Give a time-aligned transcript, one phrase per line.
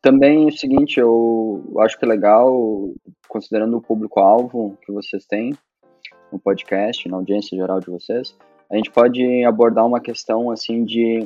[0.00, 2.92] também o seguinte, eu acho que é legal,
[3.28, 5.54] considerando o público-alvo que vocês têm
[6.32, 8.36] no podcast, na audiência geral de vocês,
[8.70, 11.24] a gente pode abordar uma questão assim de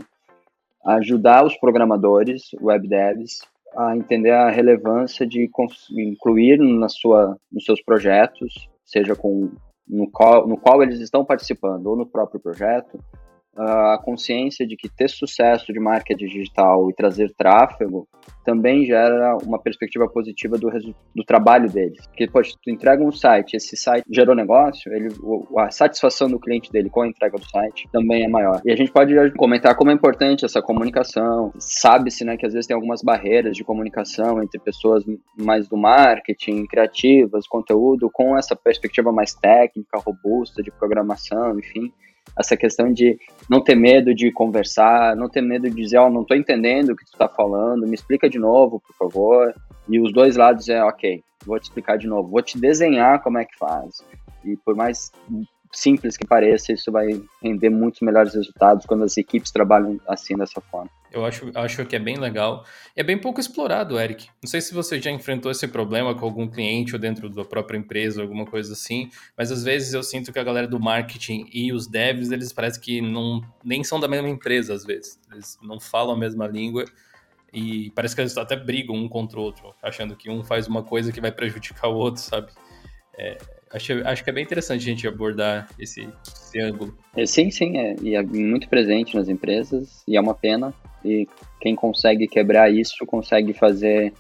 [0.84, 3.40] ajudar os programadores, web devs,
[3.76, 5.48] a entender a relevância de
[5.90, 9.51] incluir na sua, nos seus projetos, seja com
[9.87, 12.98] no qual, no qual eles estão participando ou no próprio projeto,
[13.56, 18.09] a consciência de que ter sucesso de marketing digital e trazer tráfego
[18.45, 20.70] também gera uma perspectiva positiva do,
[21.14, 22.06] do trabalho deles.
[22.06, 25.09] Porque, poxa, tu entrega um site, esse site gerou negócio, ele,
[25.59, 28.60] a satisfação do cliente dele com a entrega do site também é maior.
[28.64, 31.52] E a gente pode comentar como é importante essa comunicação.
[31.59, 35.04] Sabe-se, né, que às vezes tem algumas barreiras de comunicação entre pessoas
[35.37, 41.92] mais do marketing, criativas, conteúdo, com essa perspectiva mais técnica, robusta, de programação, enfim
[42.38, 46.10] essa questão de não ter medo de conversar, não ter medo de dizer, ó, oh,
[46.10, 49.55] não tô entendendo o que tu tá falando, me explica de novo, por favor.
[49.88, 53.38] E os dois lados é, ok, vou te explicar de novo, vou te desenhar como
[53.38, 54.04] é que faz.
[54.45, 55.10] E por mais
[55.73, 60.60] simples que pareça, isso vai render muitos melhores resultados quando as equipes trabalham assim dessa
[60.60, 60.90] forma.
[61.12, 62.64] Eu acho, acho que é bem legal.
[62.94, 64.28] É bem pouco explorado, Eric.
[64.42, 67.77] Não sei se você já enfrentou esse problema com algum cliente ou dentro da própria
[67.77, 71.72] empresa, alguma coisa assim, mas às vezes eu sinto que a galera do marketing e
[71.72, 75.19] os devs, eles parecem que não, nem são da mesma empresa, às vezes.
[75.33, 76.84] Eles não falam a mesma língua
[77.53, 80.83] e parece que eles até brigam um contra o outro, achando que um faz uma
[80.83, 82.53] coisa que vai prejudicar o outro, sabe?
[83.19, 83.36] É,
[83.72, 86.08] acho, acho que é bem interessante a gente abordar esse,
[86.51, 86.95] esse ângulo.
[87.17, 90.75] É, sim, sim, é, e é muito presente nas empresas, e é uma pena.
[91.05, 91.27] E
[91.61, 94.12] quem consegue quebrar isso consegue fazer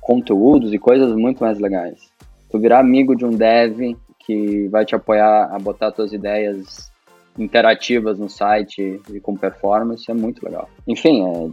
[0.00, 2.10] conteúdos e coisas muito mais legais.
[2.50, 6.90] Tu virar amigo de um dev que vai te apoiar a botar tuas ideias
[7.38, 10.68] interativas no site e com performance é muito legal.
[10.86, 11.50] Enfim, é,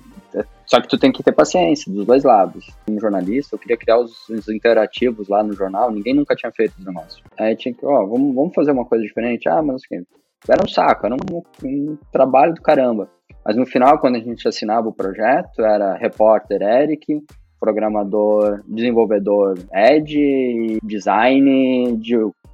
[0.65, 2.67] só que tu tem que ter paciência dos dois lados.
[2.85, 6.73] Como jornalista, eu queria criar os, os interativos lá no jornal, ninguém nunca tinha feito
[6.77, 7.23] esse negócio.
[7.37, 9.47] Aí tinha que, ó, vamos, vamos fazer uma coisa diferente.
[9.47, 10.05] Ah, mas assim,
[10.49, 13.09] era um saco, era um, um trabalho do caramba.
[13.43, 17.23] Mas no final, quando a gente assinava o projeto, era repórter Eric,
[17.59, 21.99] programador, desenvolvedor Ed, design,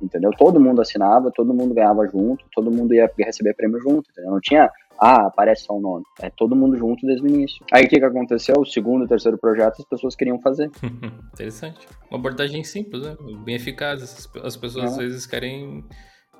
[0.01, 0.31] entendeu?
[0.37, 4.31] Todo mundo assinava, todo mundo ganhava junto, todo mundo ia receber prêmio junto, entendeu?
[4.31, 4.69] Não tinha,
[5.01, 6.03] ah, aparece só o nome.
[6.21, 7.65] É todo mundo junto desde o início.
[7.73, 8.55] Aí o que, que aconteceu?
[8.59, 10.69] O segundo e terceiro projeto as pessoas queriam fazer.
[11.33, 11.87] Interessante.
[12.09, 13.17] Uma abordagem simples, né?
[13.43, 14.29] Bem eficaz.
[14.43, 14.87] As pessoas é.
[14.87, 15.83] às vezes querem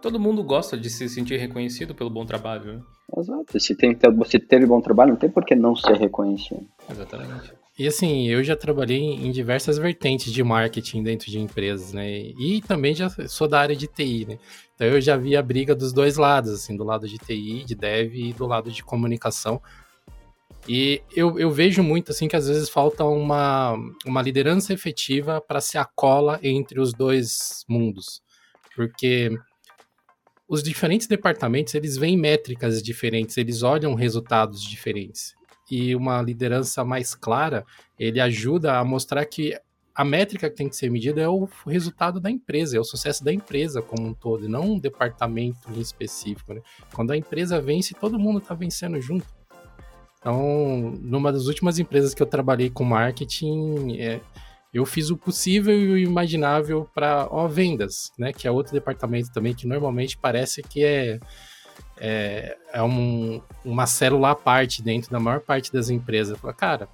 [0.02, 2.82] todo mundo gosta de se sentir reconhecido pelo bom trabalho, né?
[3.18, 3.60] Exato.
[3.60, 6.66] Se, tem, se teve bom trabalho, não tem por que não ser reconhecido.
[6.90, 7.54] Exatamente.
[7.82, 12.08] E assim, eu já trabalhei em diversas vertentes de marketing dentro de empresas, né?
[12.40, 14.38] E também já sou da área de TI, né?
[14.76, 17.74] Então eu já vi a briga dos dois lados, assim, do lado de TI, de
[17.74, 19.60] dev e do lado de comunicação.
[20.70, 23.76] E eu, eu vejo muito assim que às vezes falta uma,
[24.06, 28.22] uma liderança efetiva para ser a cola entre os dois mundos.
[28.76, 29.32] Porque
[30.48, 35.34] os diferentes departamentos eles veem métricas diferentes, eles olham resultados diferentes.
[35.72, 37.66] E uma liderança mais clara,
[37.98, 39.58] ele ajuda a mostrar que
[39.96, 43.24] a métrica que tem que ser medida é o resultado da empresa, é o sucesso
[43.24, 46.54] da empresa como um todo, e não um departamento em específico.
[46.54, 46.62] Né?
[46.94, 49.26] Quando a empresa vence, todo mundo está vencendo junto.
[50.20, 54.22] Então, numa das últimas empresas que eu trabalhei com marketing, é,
[54.74, 58.32] eu fiz o possível e o imaginável para vendas, né?
[58.32, 61.20] Que é outro departamento também que normalmente parece que é,
[62.04, 66.36] é, é um, uma célula à parte dentro da maior parte das empresas.
[66.40, 66.90] Fala, cara,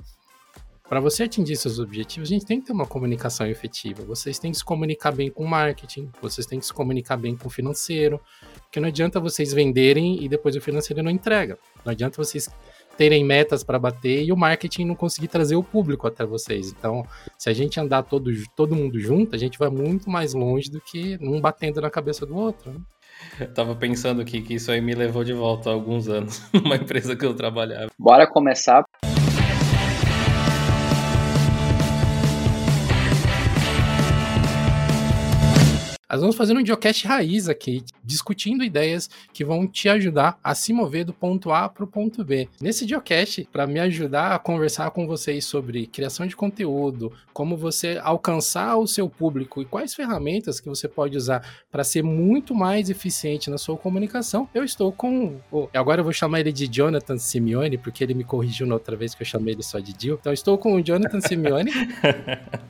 [0.89, 4.03] para você atingir seus objetivos, a gente tem que ter uma comunicação efetiva.
[4.03, 7.37] Vocês têm que se comunicar bem com o marketing, vocês têm que se comunicar bem
[7.37, 8.19] com o financeiro,
[8.63, 11.57] porque não adianta vocês venderem e depois o financeiro não entrega.
[11.85, 12.49] Não adianta vocês
[12.97, 16.69] terem metas para bater e o marketing não conseguir trazer o público até vocês.
[16.71, 17.05] Então,
[17.37, 20.81] se a gente andar todo, todo mundo junto, a gente vai muito mais longe do
[20.81, 22.71] que um batendo na cabeça do outro.
[22.71, 22.79] Né?
[23.39, 26.75] Eu tava pensando aqui que isso aí me levou de volta há alguns anos, numa
[26.75, 27.87] empresa que eu trabalhava.
[27.97, 28.83] Bora começar
[36.09, 40.71] Nós vamos fazer um geocast raiz aqui, discutindo ideias que vão te ajudar a se
[40.71, 42.47] mover do ponto A para o ponto B.
[42.61, 47.99] Nesse geocast, para me ajudar a conversar com vocês sobre criação de conteúdo, como você
[48.01, 52.89] alcançar o seu público e quais ferramentas que você pode usar para ser muito mais
[52.89, 55.35] eficiente na sua comunicação, eu estou com.
[55.73, 59.13] Agora eu vou chamar ele de Jonathan Simeone, porque ele me corrigiu na outra vez
[59.13, 60.17] que eu chamei ele só de Dio.
[60.21, 61.71] Então, estou com o Jonathan Simeone.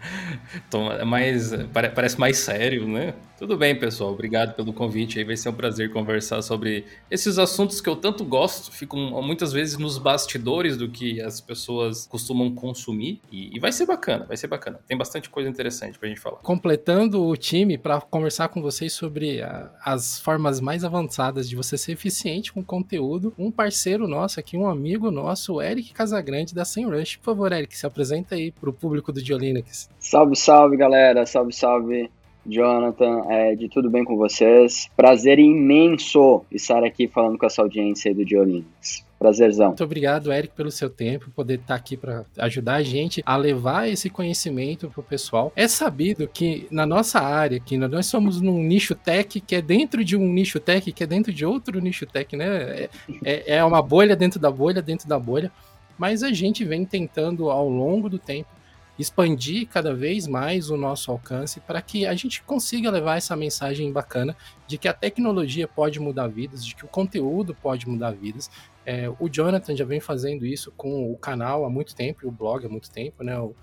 [1.05, 1.51] mais,
[1.93, 3.13] parece mais sério, né?
[3.37, 4.11] Tudo bem, pessoal.
[4.13, 5.19] Obrigado pelo convite.
[5.19, 8.71] Aí vai ser um prazer conversar sobre esses assuntos que eu tanto gosto.
[8.71, 13.21] Ficam muitas vezes nos bastidores do que as pessoas costumam consumir.
[13.31, 14.79] E, e vai ser bacana, vai ser bacana.
[14.87, 16.37] Tem bastante coisa interessante pra gente falar.
[16.37, 21.77] Completando o time para conversar com vocês sobre a, as formas mais avançadas de você
[21.77, 26.65] ser eficiente com conteúdo, um parceiro nosso aqui, um amigo nosso, o Eric Casagrande da
[26.65, 27.19] SEMrush.
[27.19, 29.89] Por favor, Eric, se apresenta aí pro público do Geolinux.
[29.99, 31.23] Salve, salve, galera.
[31.27, 32.09] Salve, salve.
[32.47, 34.89] Jonathan, é, de tudo bem com vocês?
[34.95, 39.05] Prazer imenso estar aqui falando com essa audiência aí do Diolinux.
[39.19, 39.69] Prazerzão.
[39.69, 43.89] Muito obrigado, Eric, pelo seu tempo, poder estar aqui para ajudar a gente a levar
[43.89, 45.51] esse conhecimento para o pessoal.
[45.55, 50.05] É sabido que na nossa área, que nós somos num nicho tech que é dentro
[50.05, 52.45] de um nicho tech, que é dentro de outro nicho tech, né?
[52.45, 52.89] É,
[53.25, 55.51] é, é uma bolha dentro da bolha, dentro da bolha.
[55.97, 58.56] Mas a gente vem tentando ao longo do tempo
[58.97, 63.91] expandir cada vez mais o nosso alcance para que a gente consiga levar essa mensagem
[63.91, 64.35] bacana
[64.65, 68.49] de que a tecnologia pode mudar vidas, de que o conteúdo pode mudar vidas.
[68.85, 72.31] É, o Jonathan já vem fazendo isso com o canal há muito tempo, e o
[72.31, 73.37] blog há muito tempo, né?
[73.37, 73.55] O,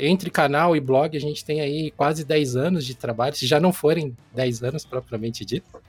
[0.00, 3.60] entre canal e blog a gente tem aí quase 10 anos de trabalho, se já
[3.60, 5.80] não forem 10 anos propriamente dito.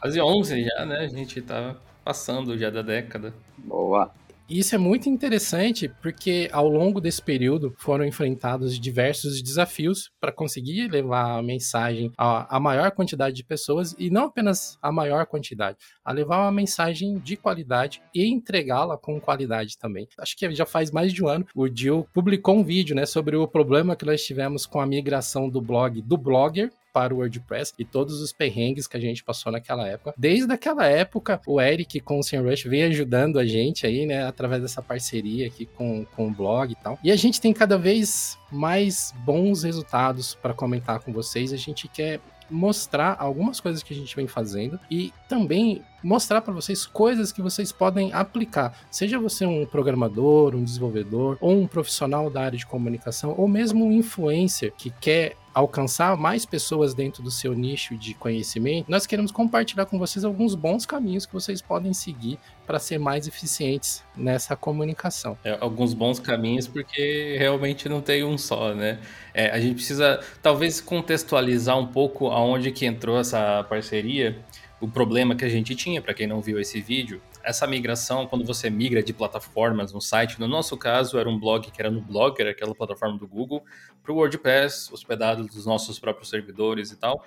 [0.00, 0.98] Quase 11 já, né?
[0.98, 3.32] A gente tá passando já da década.
[3.56, 4.12] Boa.
[4.48, 10.32] E isso é muito interessante porque ao longo desse período foram enfrentados diversos desafios para
[10.32, 15.26] conseguir levar a mensagem a, a, maior quantidade de pessoas e não apenas a maior
[15.26, 20.08] quantidade, a levar uma mensagem de qualidade e entregá-la com qualidade também.
[20.18, 23.36] Acho que já faz mais de um ano o Dio publicou um vídeo né, sobre
[23.36, 27.72] o problema que nós tivemos com a migração do blog do Blogger para o WordPress
[27.78, 30.14] e todos os perrengues que a gente passou naquela época.
[30.16, 34.62] Desde aquela época, o Eric com o SEMrush vem ajudando a gente aí, né, através
[34.62, 36.98] dessa parceria aqui com, com o blog e tal.
[37.02, 41.52] E a gente tem cada vez mais bons resultados para comentar com vocês.
[41.52, 42.20] A gente quer
[42.50, 47.42] mostrar algumas coisas que a gente vem fazendo e também mostrar para vocês coisas que
[47.42, 48.78] vocês podem aplicar.
[48.90, 53.84] Seja você um programador, um desenvolvedor ou um profissional da área de comunicação ou mesmo
[53.84, 59.32] um influencer que quer alcançar mais pessoas dentro do seu nicho de conhecimento, nós queremos
[59.32, 64.54] compartilhar com vocês alguns bons caminhos que vocês podem seguir para ser mais eficientes nessa
[64.54, 65.36] comunicação.
[65.42, 69.00] É, alguns bons caminhos, porque realmente não tem um só, né?
[69.34, 74.38] É, a gente precisa talvez contextualizar um pouco aonde que entrou essa parceria
[74.80, 78.44] o problema que a gente tinha, para quem não viu esse vídeo, essa migração, quando
[78.44, 82.00] você migra de plataformas no site, no nosso caso era um blog que era no
[82.00, 83.64] Blogger, aquela plataforma do Google,
[84.02, 87.24] para o WordPress, hospedado dos nossos próprios servidores e tal,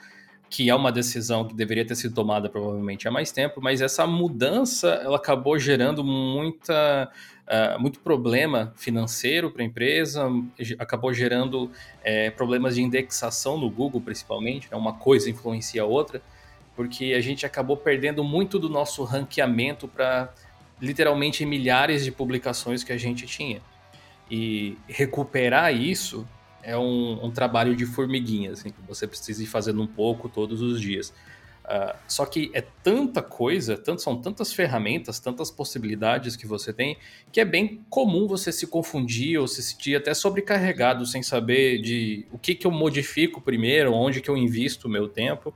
[0.50, 4.06] que é uma decisão que deveria ter sido tomada provavelmente há mais tempo, mas essa
[4.06, 7.10] mudança ela acabou gerando muita,
[7.48, 10.30] uh, muito problema financeiro para a empresa,
[10.78, 11.72] acabou gerando
[12.04, 14.76] é, problemas de indexação no Google principalmente, né?
[14.78, 16.22] uma coisa influencia a outra,
[16.82, 20.34] porque a gente acabou perdendo muito do nosso ranqueamento para
[20.82, 23.62] literalmente milhares de publicações que a gente tinha.
[24.32, 26.28] E recuperar isso
[26.64, 30.60] é um, um trabalho de formiguinha, assim, que você precisa ir fazendo um pouco todos
[30.60, 31.14] os dias.
[31.66, 36.98] Uh, só que é tanta coisa, tanto, são tantas ferramentas, tantas possibilidades que você tem,
[37.32, 42.26] que é bem comum você se confundir ou se sentir até sobrecarregado sem saber de
[42.32, 45.54] o que, que eu modifico primeiro, onde que eu invisto o meu tempo.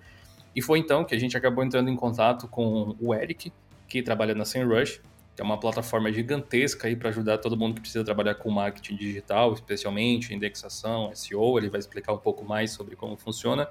[0.56, 3.52] E foi então que a gente acabou entrando em contato com o Eric,
[3.88, 5.02] que trabalha na SEMrush,
[5.36, 8.96] que é uma plataforma gigantesca aí para ajudar todo mundo que precisa trabalhar com marketing
[8.96, 11.57] digital, especialmente indexação, SEO.
[11.57, 13.68] Ele vai explicar um pouco mais sobre como funciona.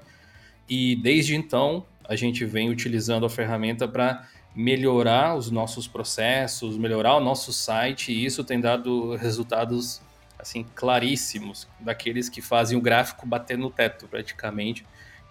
[0.69, 7.15] E desde então a gente vem utilizando a ferramenta para melhorar os nossos processos, melhorar
[7.15, 10.01] o nosso site, e isso tem dado resultados
[10.37, 14.85] assim claríssimos, daqueles que fazem o gráfico bater no teto praticamente.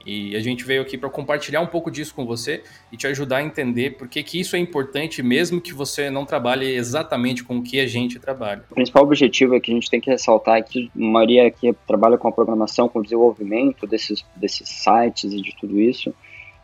[0.05, 3.39] E a gente veio aqui para compartilhar um pouco disso com você e te ajudar
[3.39, 7.59] a entender por que, que isso é importante, mesmo que você não trabalhe exatamente com
[7.59, 8.65] o que a gente trabalha.
[8.71, 11.75] O principal objetivo é que a gente tem que ressaltar é que a maioria aqui
[11.87, 16.15] trabalha com a programação, com o desenvolvimento desses, desses sites e de tudo isso.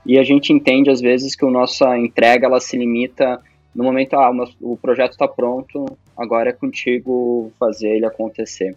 [0.04, 3.40] E a gente entende, às vezes, que a nossa entrega ela se limita
[3.74, 4.30] no momento, ah,
[4.60, 5.84] o projeto está pronto,
[6.16, 8.76] agora é contigo fazer ele acontecer.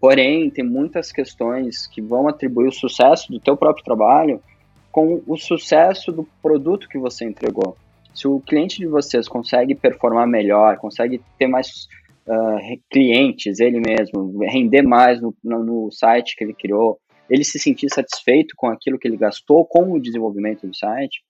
[0.00, 4.42] Porém, tem muitas questões que vão atribuir o sucesso do teu próprio trabalho
[4.90, 7.76] com o sucesso do produto que você entregou.
[8.14, 11.86] Se o cliente de vocês consegue performar melhor, consegue ter mais
[12.26, 17.88] uh, clientes, ele mesmo, render mais no, no, site que ele criou, ele se sentir
[17.92, 21.22] satisfeito com aquilo que ele gastou com o desenvolvimento do site,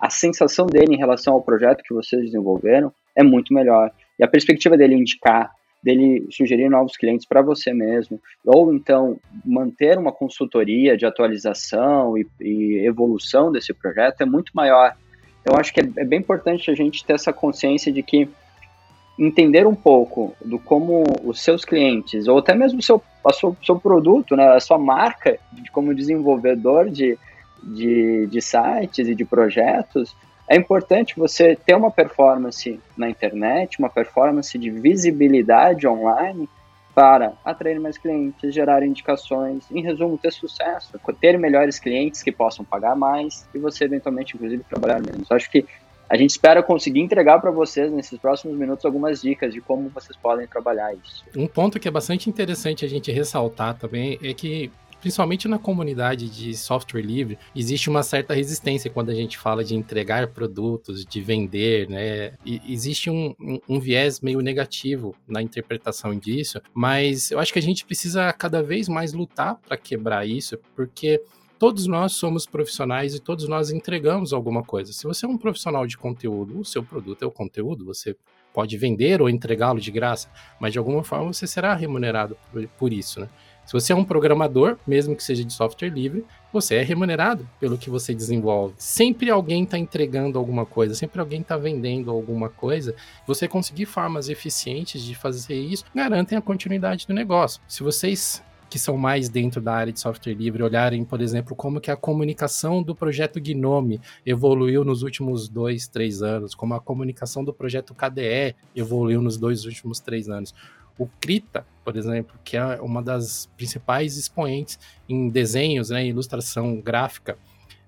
[0.00, 3.90] a sensação dele em relação ao projeto que vocês desenvolveram é muito melhor.
[4.18, 5.52] E a perspectiva dele indicar
[5.84, 12.26] dele sugerir novos clientes para você mesmo, ou então manter uma consultoria de atualização e,
[12.40, 14.96] e, evolução desse projeto é muito maior.
[15.44, 18.26] Eu acho que é, é bem importante a gente ter essa consciência de que
[19.18, 23.02] entender um pouco do como os seus clientes, ou até mesmo o seu,
[23.34, 25.38] seu, seu produto, né, a sua marca
[25.70, 27.18] como desenvolvedor de,
[27.62, 30.16] de, de sites e de projetos,
[30.48, 36.48] é importante você ter uma performance na internet, uma performance de visibilidade online
[36.94, 42.64] para atrair mais clientes, gerar indicações, em resumo, ter sucesso, ter melhores clientes que possam
[42.64, 45.30] pagar mais e você eventualmente, inclusive, trabalhar menos.
[45.30, 45.66] Acho que
[46.08, 50.16] a gente espera conseguir entregar para vocês nesses próximos minutos algumas dicas de como vocês
[50.16, 51.24] podem trabalhar isso.
[51.34, 54.70] Um ponto que é bastante interessante a gente ressaltar também é que
[55.04, 59.74] principalmente na comunidade de software livre, existe uma certa resistência quando a gente fala de
[59.74, 62.32] entregar produtos, de vender, né?
[62.42, 67.58] E existe um, um, um, viés meio negativo na interpretação disso, mas eu acho que
[67.58, 71.20] a gente precisa cada vez mais lutar para quebrar isso, porque
[71.58, 74.90] todos nós somos profissionais e todos nós entregamos alguma coisa.
[74.90, 78.16] Se você é um profissional de conteúdo, o seu produto é o conteúdo, você
[78.54, 80.30] pode vender ou entregá-lo de graça,
[80.60, 82.38] mas de alguma forma você será remunerado
[82.78, 83.28] por, isso, né?
[83.66, 87.78] Se você é um programador, mesmo que seja de software livre, você é remunerado pelo
[87.78, 88.74] que você desenvolve.
[88.78, 92.94] Sempre alguém está entregando alguma coisa, sempre alguém está vendendo alguma coisa.
[93.26, 97.60] Você conseguir formas eficientes de fazer isso garantem a continuidade do negócio.
[97.66, 98.42] Se vocês
[98.74, 101.96] que são mais dentro da área de software livre olharem, por exemplo, como que a
[101.96, 107.94] comunicação do projeto Gnome evoluiu nos últimos dois, três anos, como a comunicação do projeto
[107.94, 110.52] KDE evoluiu nos dois últimos três anos.
[110.98, 117.36] O Krita, por exemplo, que é uma das principais expoentes em desenhos, né, ilustração gráfica,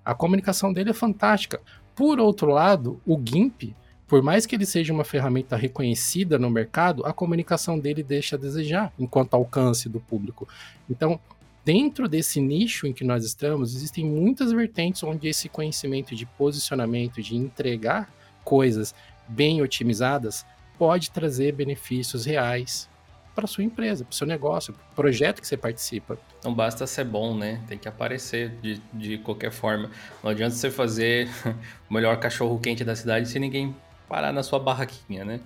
[0.05, 1.61] a comunicação dele é fantástica.
[1.95, 3.75] Por outro lado, o GIMP
[4.07, 8.39] por mais que ele seja uma ferramenta reconhecida no mercado, a comunicação dele deixa a
[8.39, 10.49] desejar enquanto alcance do público.
[10.89, 11.19] Então,
[11.65, 17.21] dentro desse nicho em que nós estamos, existem muitas vertentes onde esse conhecimento de posicionamento,
[17.21, 18.09] de entregar
[18.45, 18.95] coisas
[19.27, 20.47] bem otimizadas,
[20.79, 22.89] pode trazer benefícios reais
[23.37, 26.19] para sua empresa, para o seu negócio, para o projeto que você participa.
[26.43, 27.63] Não basta ser bom, né?
[27.69, 29.91] Tem que aparecer de, de qualquer forma.
[30.25, 31.29] Não adianta você fazer
[31.89, 33.77] o melhor cachorro quente da cidade se ninguém
[34.09, 35.41] parar na sua barraquinha, né?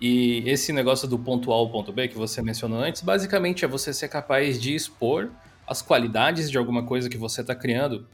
[0.00, 3.68] E esse negócio do ponto A ao ponto B que você mencionou antes, basicamente é
[3.68, 5.30] você ser capaz de expor
[5.66, 8.06] as qualidades de alguma coisa que você está criando.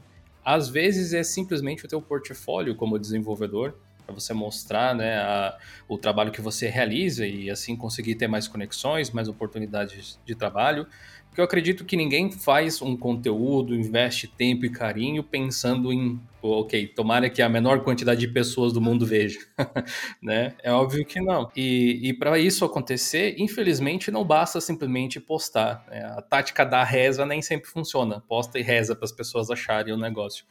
[0.43, 3.75] Às vezes é simplesmente o teu portfólio como desenvolvedor,
[4.07, 8.47] para você mostrar né, a, o trabalho que você realiza e assim conseguir ter mais
[8.47, 10.87] conexões, mais oportunidades de trabalho.
[11.27, 16.87] Porque eu acredito que ninguém faz um conteúdo, investe tempo e carinho pensando em, ok,
[16.87, 19.37] tomara que a menor quantidade de pessoas do mundo veja.
[20.23, 20.55] né?
[20.63, 21.51] É óbvio que não.
[21.55, 25.85] E, e para isso acontecer, infelizmente, não basta simplesmente postar.
[25.89, 26.03] Né?
[26.05, 28.19] A tática da reza nem sempre funciona.
[28.21, 30.43] Posta e reza para as pessoas acharem o negócio.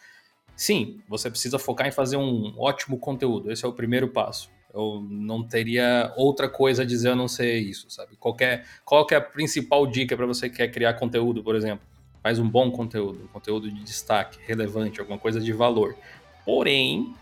[0.56, 3.52] Sim, você precisa focar em fazer um ótimo conteúdo.
[3.52, 4.50] Esse é o primeiro passo.
[4.72, 8.16] Eu não teria outra coisa a dizer a não ser isso, sabe?
[8.16, 11.86] Qualquer, qual que é a principal dica para você que quer criar conteúdo, por exemplo?
[12.22, 15.94] Faz um bom conteúdo, conteúdo de destaque, relevante, alguma coisa de valor.
[16.44, 17.14] Porém,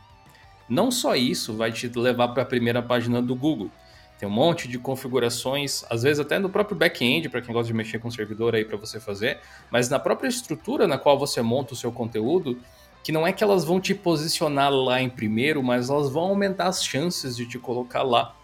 [0.69, 3.71] não só isso vai te levar para a primeira página do Google.
[4.19, 7.75] Tem um monte de configurações, às vezes até no próprio back-end, para quem gosta de
[7.75, 11.75] mexer com servidor aí para você fazer, mas na própria estrutura na qual você monta
[11.75, 12.59] o seu conteúdo,
[13.05, 16.69] que não é que elas vão te posicionar lá em primeiro, mas elas vão aumentar
[16.69, 18.35] as chances de te colocar lá.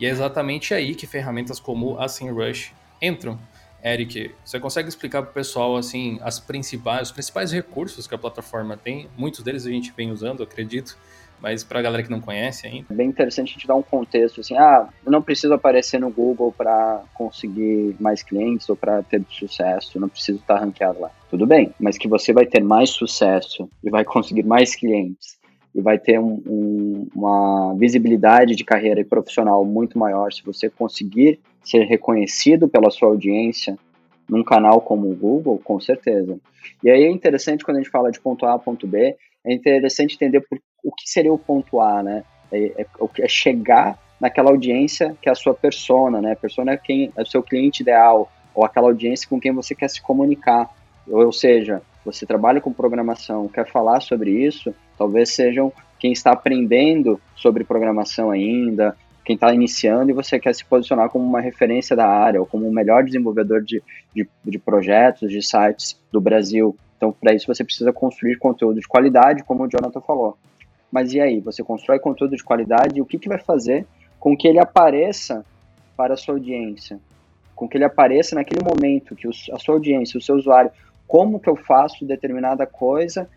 [0.00, 3.38] E é exatamente aí que ferramentas como a SEMrush entram.
[3.84, 8.18] Eric, você consegue explicar para o pessoal assim as principais, os principais recursos que a
[8.18, 9.06] plataforma tem?
[9.18, 10.96] Muitos deles a gente vem usando, acredito,
[11.40, 12.86] mas para a galera que não conhece ainda.
[12.90, 16.10] É bem interessante a gente dar um contexto assim, ah, eu não preciso aparecer no
[16.10, 21.10] Google para conseguir mais clientes ou para ter sucesso, não preciso estar ranqueado lá.
[21.30, 25.36] Tudo bem, mas que você vai ter mais sucesso e vai conseguir mais clientes
[25.74, 30.70] e vai ter um, um, uma visibilidade de carreira e profissional muito maior se você
[30.70, 33.76] conseguir ser reconhecido pela sua audiência
[34.28, 36.38] num canal como o Google, com certeza.
[36.82, 40.16] E aí é interessante quando a gente fala de ponto A, ponto B, é interessante
[40.16, 42.24] entender por, o que seria o ponto A, né?
[42.50, 42.86] É, é,
[43.20, 46.34] é, chegar naquela audiência que é a sua persona, né?
[46.34, 49.88] Persona é quem é o seu cliente ideal, ou aquela audiência com quem você quer
[49.88, 50.68] se comunicar.
[51.08, 56.32] Ou, ou seja, você trabalha com programação, quer falar sobre isso, talvez sejam quem está
[56.32, 61.96] aprendendo sobre programação ainda, quem está iniciando e você quer se posicionar como uma referência
[61.96, 63.82] da área ou como o melhor desenvolvedor de,
[64.14, 66.76] de, de projetos, de sites do Brasil.
[66.96, 70.36] Então, para isso, você precisa construir conteúdo de qualidade, como o Jonathan falou.
[70.90, 71.40] Mas e aí?
[71.40, 73.86] Você constrói conteúdo de qualidade e o que, que vai fazer
[74.18, 75.44] com que ele apareça
[75.96, 76.98] para a sua audiência?
[77.56, 80.70] com que ele apareça naquele momento, que a sua audiência, o seu usuário,
[81.08, 83.28] como que eu faço determinada coisa,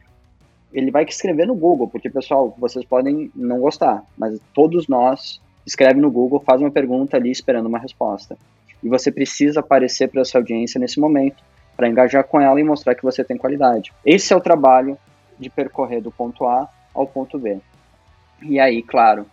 [0.74, 6.00] ele vai escrever no Google, porque, pessoal, vocês podem não gostar, mas todos nós escreve
[6.00, 8.38] no Google, faz uma pergunta ali esperando uma resposta.
[8.84, 11.42] E você precisa aparecer para essa audiência nesse momento,
[11.80, 13.94] para engajar com ela e mostrar que você tem qualidade.
[14.06, 14.98] Esse é o trabalho
[15.40, 17.58] de percorrer do ponto A ao ponto B.
[18.42, 19.26] E aí, claro,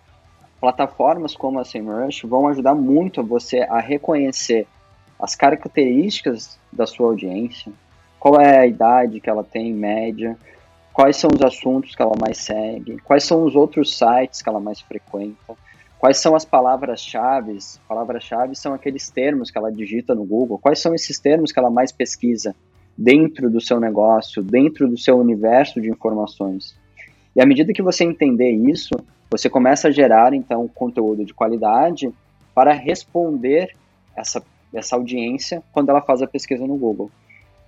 [0.61, 4.65] plataformas como a SEMrush vão ajudar muito você a reconhecer
[5.19, 7.73] as características da sua audiência,
[8.17, 10.38] qual é a idade que ela tem média,
[10.93, 14.61] quais são os assuntos que ela mais segue, quais são os outros sites que ela
[14.61, 15.57] mais frequenta,
[16.07, 17.59] quais são as palavras-chave.
[17.89, 21.69] Palavras-chave são aqueles termos que ela digita no Google, quais são esses termos que ela
[21.69, 22.55] mais pesquisa
[22.97, 26.77] dentro do seu negócio, dentro do seu universo de informações.
[27.35, 28.91] E à medida que você entender isso,
[29.29, 32.09] você começa a gerar então conteúdo de qualidade
[32.55, 33.75] para responder
[34.17, 34.41] essa,
[34.73, 37.11] essa audiência quando ela faz a pesquisa no Google.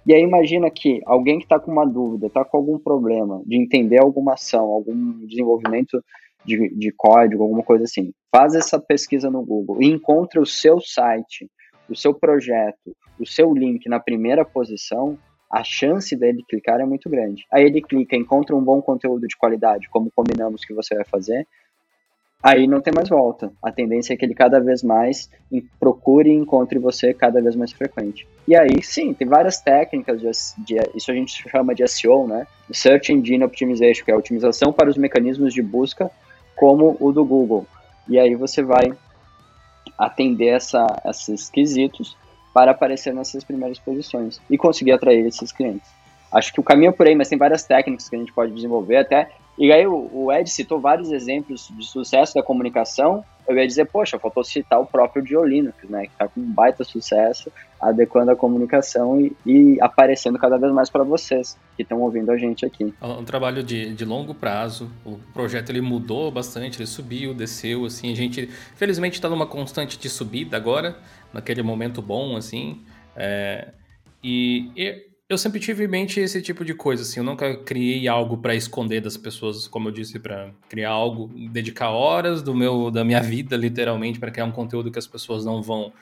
[0.06, 3.56] E aí imagina que alguém que está com uma dúvida, está com algum problema de
[3.56, 6.00] entender alguma ação, algum desenvolvimento
[6.48, 10.80] de, de código, alguma coisa assim, faz essa pesquisa no Google e encontra o seu
[10.80, 11.48] site,
[11.88, 15.18] o seu projeto, o seu link na primeira posição,
[15.50, 17.44] a chance dele clicar é muito grande.
[17.52, 21.46] Aí ele clica, encontra um bom conteúdo de qualidade, como combinamos que você vai fazer,
[22.42, 23.50] aí não tem mais volta.
[23.62, 25.30] A tendência é que ele cada vez mais
[25.80, 28.26] procure e encontre você cada vez mais frequente.
[28.46, 30.30] E aí, sim, tem várias técnicas, de,
[30.64, 32.46] de, isso a gente chama de SEO, né?
[32.70, 36.10] Search Engine Optimization, que é a otimização para os mecanismos de busca,
[36.58, 37.66] como o do Google.
[38.08, 38.92] E aí você vai
[39.96, 42.16] atender essa, esses quesitos
[42.52, 45.88] para aparecer nessas primeiras posições e conseguir atrair esses clientes.
[46.32, 48.52] Acho que o caminho é por aí, mas tem várias técnicas que a gente pode
[48.52, 49.30] desenvolver até.
[49.58, 53.24] E aí o, Ed citou vários exemplos de sucesso da comunicação.
[53.46, 56.84] Eu ia dizer, poxa, faltou citar o próprio Diolino, né, que está com um baita
[56.84, 57.50] sucesso,
[57.80, 62.36] adequando a comunicação e, e aparecendo cada vez mais para vocês que estão ouvindo a
[62.36, 62.94] gente aqui.
[63.00, 64.90] É um trabalho de, de longo prazo.
[65.04, 68.12] O projeto ele mudou bastante, ele subiu, desceu, assim.
[68.12, 68.46] A gente,
[68.76, 70.98] felizmente, está numa constante de subida agora,
[71.32, 72.84] naquele momento bom, assim.
[73.16, 73.72] É,
[74.22, 78.08] e, e eu sempre tive em mente esse tipo de coisa, assim, eu nunca criei
[78.08, 82.90] algo para esconder das pessoas, como eu disse, para criar algo, dedicar horas do meu,
[82.90, 85.92] da minha vida, literalmente, para criar um conteúdo que as pessoas não vão uh,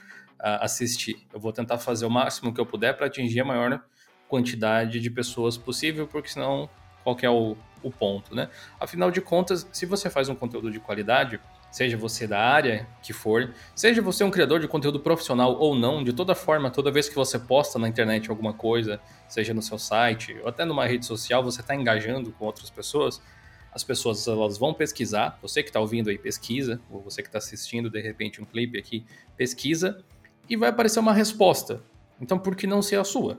[0.60, 1.26] assistir.
[1.34, 3.82] Eu vou tentar fazer o máximo que eu puder para atingir a maior
[4.28, 6.70] quantidade de pessoas possível, porque senão
[7.02, 8.48] qual é o, o ponto, né?
[8.78, 11.40] Afinal de contas, se você faz um conteúdo de qualidade,
[11.76, 16.02] seja você da área que for, seja você um criador de conteúdo profissional ou não,
[16.02, 19.78] de toda forma, toda vez que você posta na internet alguma coisa, seja no seu
[19.78, 23.20] site ou até numa rede social, você está engajando com outras pessoas,
[23.70, 27.36] as pessoas elas vão pesquisar, você que está ouvindo aí pesquisa, ou você que está
[27.36, 29.04] assistindo de repente um clipe aqui,
[29.36, 30.02] pesquisa,
[30.48, 31.82] e vai aparecer uma resposta.
[32.18, 33.38] Então por que não ser a sua?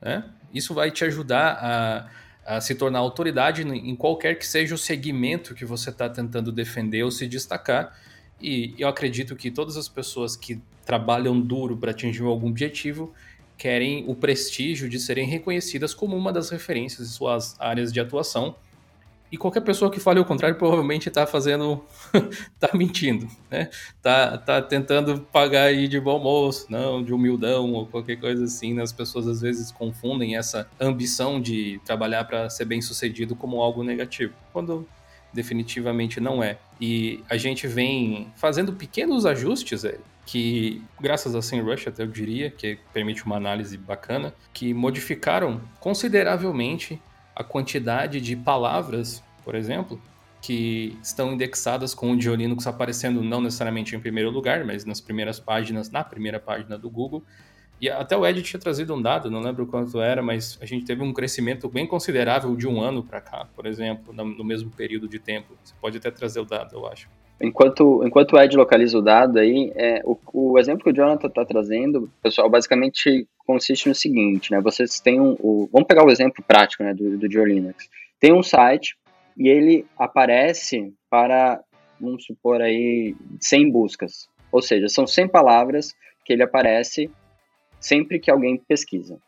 [0.00, 0.28] Né?
[0.52, 2.10] Isso vai te ajudar a
[2.48, 7.02] a se tornar autoridade em qualquer que seja o segmento que você está tentando defender
[7.02, 7.94] ou se destacar.
[8.40, 13.12] E eu acredito que todas as pessoas que trabalham duro para atingir algum objetivo
[13.58, 18.56] querem o prestígio de serem reconhecidas como uma das referências em suas áreas de atuação
[19.30, 23.68] e qualquer pessoa que fale o contrário provavelmente está fazendo, está mentindo, né?
[24.02, 28.74] Tá, tá tentando pagar aí de bom moço, não, de humildão ou qualquer coisa assim.
[28.74, 28.82] Né?
[28.82, 33.82] As pessoas às vezes confundem essa ambição de trabalhar para ser bem sucedido como algo
[33.82, 34.86] negativo, quando
[35.32, 36.58] definitivamente não é.
[36.80, 42.50] E a gente vem fazendo pequenos ajustes é, que, graças a SEMrush, até eu diria,
[42.50, 47.00] que permite uma análise bacana, que modificaram consideravelmente
[47.38, 50.00] a quantidade de palavras, por exemplo,
[50.42, 55.38] que estão indexadas com o Diolinux aparecendo não necessariamente em primeiro lugar, mas nas primeiras
[55.38, 57.22] páginas, na primeira página do Google.
[57.80, 60.84] E até o Ed tinha trazido um dado, não lembro quanto era, mas a gente
[60.84, 65.06] teve um crescimento bem considerável de um ano para cá, por exemplo, no mesmo período
[65.08, 65.54] de tempo.
[65.62, 67.08] Você pode até trazer o dado, eu acho.
[67.40, 71.28] Enquanto, enquanto o Ed localiza o dado aí, é, o, o exemplo que o Jonathan
[71.28, 74.60] está trazendo, pessoal, basicamente consiste no seguinte, né?
[74.60, 77.88] Vocês têm um, o, vamos pegar o exemplo prático, né, do, do Linux.
[78.20, 78.94] Tem um site
[79.38, 81.58] e ele aparece para,
[81.98, 84.28] vamos supor aí, 100 buscas.
[84.52, 85.94] Ou seja, são 100 palavras
[86.26, 87.10] que ele aparece
[87.80, 89.18] sempre que alguém pesquisa.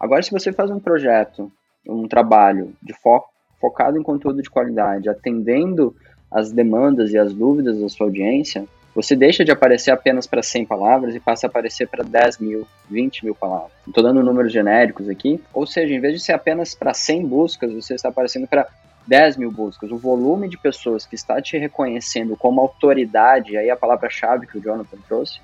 [0.00, 1.52] Agora, se você faz um projeto,
[1.86, 3.28] um trabalho de foco,
[3.60, 5.94] focado em conteúdo de qualidade, atendendo
[6.30, 10.66] as demandas e as dúvidas da sua audiência, você deixa de aparecer apenas para 100
[10.66, 13.70] palavras e passa a aparecer para 10 mil, 20 mil palavras.
[13.86, 15.40] Estou dando números genéricos aqui.
[15.54, 18.66] Ou seja, em vez de ser apenas para 100 buscas, você está aparecendo para
[19.06, 19.90] 10 mil buscas.
[19.92, 24.60] O volume de pessoas que está te reconhecendo como autoridade, aí a palavra-chave que o
[24.60, 25.40] Jonathan trouxe,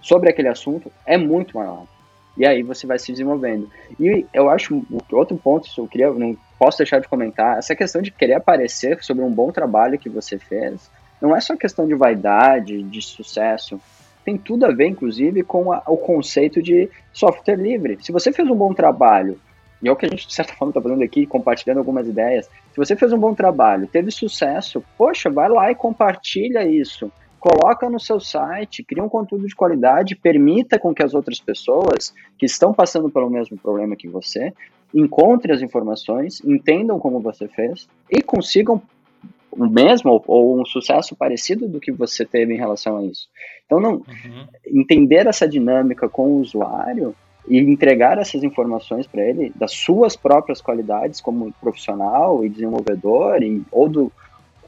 [0.00, 1.86] sobre aquele assunto é muito maior.
[2.36, 3.70] E aí você vai se desenvolvendo.
[4.00, 4.82] E eu acho
[5.12, 9.22] outro ponto, eu queria, não posso deixar de comentar, essa questão de querer aparecer sobre
[9.22, 10.90] um bom trabalho que você fez,
[11.22, 13.80] não é só questão de vaidade, de sucesso.
[14.24, 17.98] Tem tudo a ver, inclusive, com a, o conceito de software livre.
[18.00, 19.38] Se você fez um bom trabalho,
[19.82, 22.46] e é o que a gente, de certa forma, está fazendo aqui, compartilhando algumas ideias.
[22.46, 27.10] Se você fez um bom trabalho, teve sucesso, poxa, vai lá e compartilha isso
[27.42, 32.14] coloca no seu site, cria um conteúdo de qualidade, permita com que as outras pessoas
[32.38, 34.52] que estão passando pelo mesmo problema que você
[34.94, 38.80] encontrem as informações, entendam como você fez e consigam
[39.52, 43.28] o mesmo ou um sucesso parecido do que você teve em relação a isso.
[43.66, 44.46] Então, não uhum.
[44.66, 47.14] entender essa dinâmica com o usuário
[47.46, 53.62] e entregar essas informações para ele das suas próprias qualidades como profissional e desenvolvedor e,
[53.70, 54.12] ou do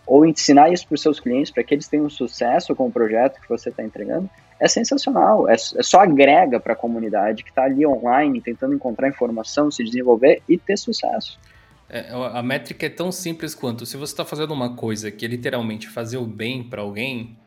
[0.07, 3.41] ou ensinar isso para os seus clientes para que eles tenham sucesso com o projeto
[3.41, 4.29] que você está entregando,
[4.61, 5.49] é sensacional.
[5.49, 9.83] É, é só agrega para a comunidade que está ali online, tentando encontrar informação, se
[9.83, 11.39] desenvolver e ter sucesso.
[11.95, 15.29] É, a métrica é tão simples quanto se você está fazendo uma coisa que é
[15.29, 17.39] literalmente fazer o bem para alguém,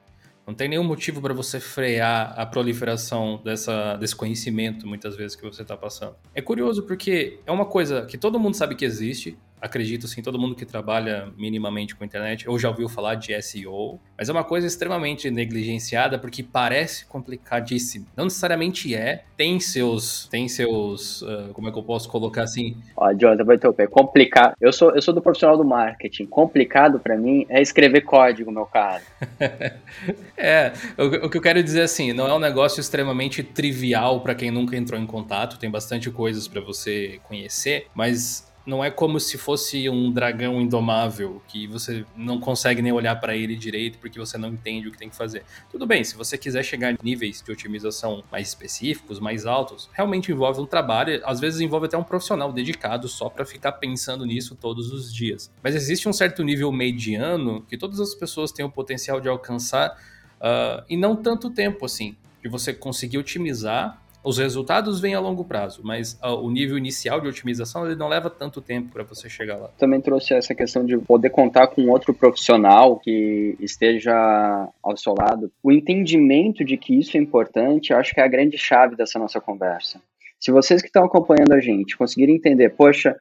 [0.48, 5.44] não tem nenhum motivo para você frear a proliferação dessa, desse conhecimento, muitas vezes, que
[5.44, 6.16] você está passando.
[6.34, 10.40] É curioso porque é uma coisa que todo mundo sabe que existe, acredito assim, todo
[10.40, 14.44] mundo que trabalha minimamente com internet ou já ouviu falar de SEO, mas é uma
[14.44, 18.06] coisa extremamente negligenciada porque parece complicadíssimo.
[18.16, 22.78] Não necessariamente é, tem seus, tem seus, uh, como é que eu posso colocar assim?
[22.96, 23.88] Ó, Jonathan, vou interromper.
[23.90, 24.56] Complicado.
[24.60, 26.26] Eu sou, eu sou do profissional do marketing.
[26.26, 29.02] Complicado para mim é escrever código, meu cara.
[30.38, 34.36] é, o, o que eu quero dizer assim, não é um negócio extremamente trivial para
[34.36, 39.18] quem nunca entrou em contato, tem bastante coisas para você conhecer, mas não é como
[39.18, 44.20] se fosse um dragão indomável que você não consegue nem olhar para ele direito porque
[44.20, 45.46] você não entende o que tem que fazer.
[45.72, 50.34] Tudo bem, se você quiser chegar em níveis de otimização mais específicos, mais altos, realmente
[50.34, 54.54] envolve um trabalho, às vezes envolve até um profissional dedicado só para ficar pensando nisso
[54.54, 55.50] todos os dias.
[55.64, 59.98] Mas existe um certo nível mediano que todas as pessoas têm o potencial de alcançar
[60.42, 65.46] uh, e não tanto tempo assim, de você conseguir otimizar os resultados vêm a longo
[65.46, 69.30] prazo, mas uh, o nível inicial de otimização ele não leva tanto tempo para você
[69.30, 69.70] chegar lá.
[69.78, 75.50] Também trouxe essa questão de poder contar com outro profissional que esteja ao seu lado.
[75.64, 79.40] O entendimento de que isso é importante, acho que é a grande chave dessa nossa
[79.40, 80.02] conversa.
[80.38, 83.16] Se vocês que estão acompanhando a gente conseguirem entender, poxa,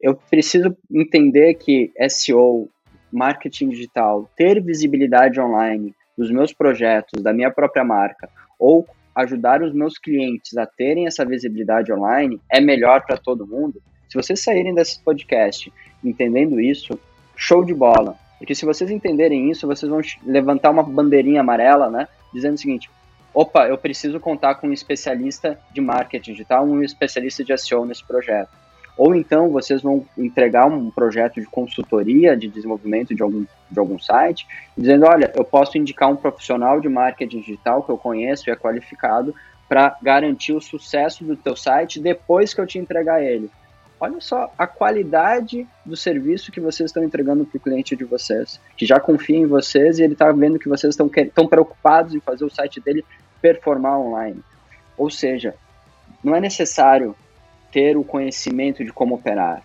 [0.00, 2.70] eu preciso entender que SEO,
[3.12, 8.26] marketing digital, ter visibilidade online dos meus projetos, da minha própria marca,
[8.58, 8.86] ou
[9.16, 14.14] ajudar os meus clientes a terem essa visibilidade online é melhor para todo mundo, se
[14.14, 15.72] vocês saírem desse podcast
[16.04, 16.98] entendendo isso,
[17.36, 18.16] show de bola.
[18.38, 22.06] Porque se vocês entenderem isso, vocês vão levantar uma bandeirinha amarela, né?
[22.32, 22.90] Dizendo o seguinte:
[23.34, 28.04] opa, eu preciso contar com um especialista de marketing digital, um especialista de SEO nesse
[28.06, 28.50] projeto.
[28.96, 33.98] Ou então vocês vão entregar um projeto de consultoria de desenvolvimento de algum, de algum
[33.98, 38.52] site, dizendo, olha, eu posso indicar um profissional de marketing digital que eu conheço e
[38.52, 39.34] é qualificado
[39.68, 43.50] para garantir o sucesso do teu site depois que eu te entregar ele.
[43.98, 48.60] Olha só a qualidade do serviço que vocês estão entregando para o cliente de vocês,
[48.76, 52.20] que já confia em vocês e ele está vendo que vocês estão tão preocupados em
[52.20, 53.04] fazer o site dele
[53.40, 54.42] performar online.
[54.98, 55.54] Ou seja,
[56.22, 57.16] não é necessário
[57.70, 59.62] ter o conhecimento de como operar.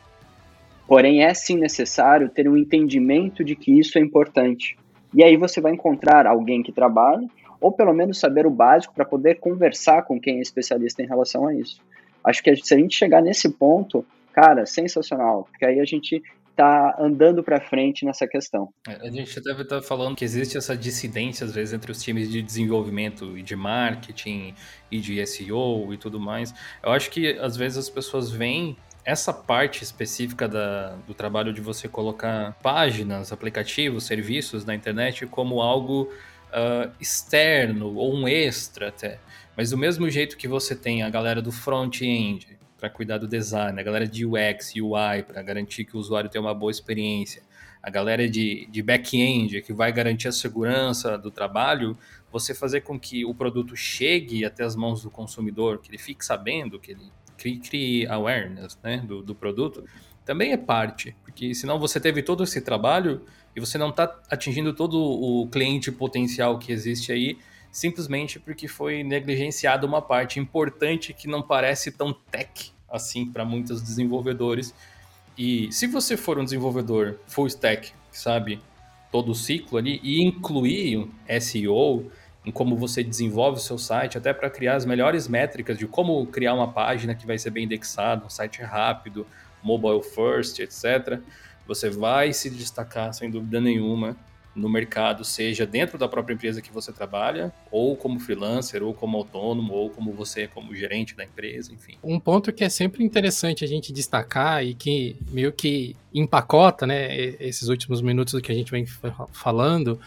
[0.87, 4.77] Porém, é sim necessário ter um entendimento de que isso é importante.
[5.13, 7.27] E aí você vai encontrar alguém que trabalhe,
[7.59, 11.47] ou pelo menos saber o básico para poder conversar com quem é especialista em relação
[11.47, 11.81] a isso.
[12.23, 16.95] Acho que se a gente chegar nesse ponto, cara, sensacional, porque aí a gente está
[16.99, 18.69] andando para frente nessa questão.
[18.87, 22.29] É, a gente deve estar falando que existe essa dissidência às vezes entre os times
[22.29, 24.53] de desenvolvimento e de marketing
[24.91, 26.53] e de SEO e tudo mais.
[26.83, 31.59] Eu acho que às vezes as pessoas veem essa parte específica da, do trabalho de
[31.59, 39.19] você colocar páginas, aplicativos, serviços na internet como algo uh, externo ou um extra até.
[39.57, 43.79] Mas do mesmo jeito que você tem a galera do front-end, para cuidar do design,
[43.79, 47.43] a galera de UX, UI, para garantir que o usuário tenha uma boa experiência,
[47.81, 51.95] a galera de, de back-end, que vai garantir a segurança do trabalho,
[52.31, 56.25] você fazer com que o produto chegue até as mãos do consumidor, que ele fique
[56.25, 59.85] sabendo, que ele crie, crie awareness né, do, do produto,
[60.25, 63.21] também é parte, porque senão você teve todo esse trabalho
[63.55, 67.37] e você não está atingindo todo o cliente potencial que existe aí
[67.71, 73.81] simplesmente porque foi negligenciada uma parte importante que não parece tão tech assim para muitos
[73.81, 74.73] desenvolvedores.
[75.37, 78.59] E se você for um desenvolvedor full stack, sabe
[79.11, 81.07] todo o ciclo ali, e incluir
[81.39, 82.11] SEO
[82.45, 86.25] em como você desenvolve o seu site, até para criar as melhores métricas de como
[86.25, 89.27] criar uma página que vai ser bem indexada, um site rápido,
[89.63, 91.19] mobile first, etc.
[91.67, 94.17] Você vai se destacar sem dúvida nenhuma
[94.55, 99.17] no mercado, seja dentro da própria empresa que você trabalha, ou como freelancer, ou como
[99.17, 101.97] autônomo, ou como você como gerente da empresa, enfim.
[102.03, 107.15] Um ponto que é sempre interessante a gente destacar e que meio que empacota, né,
[107.39, 108.85] esses últimos minutos que a gente vem
[109.31, 109.99] falando,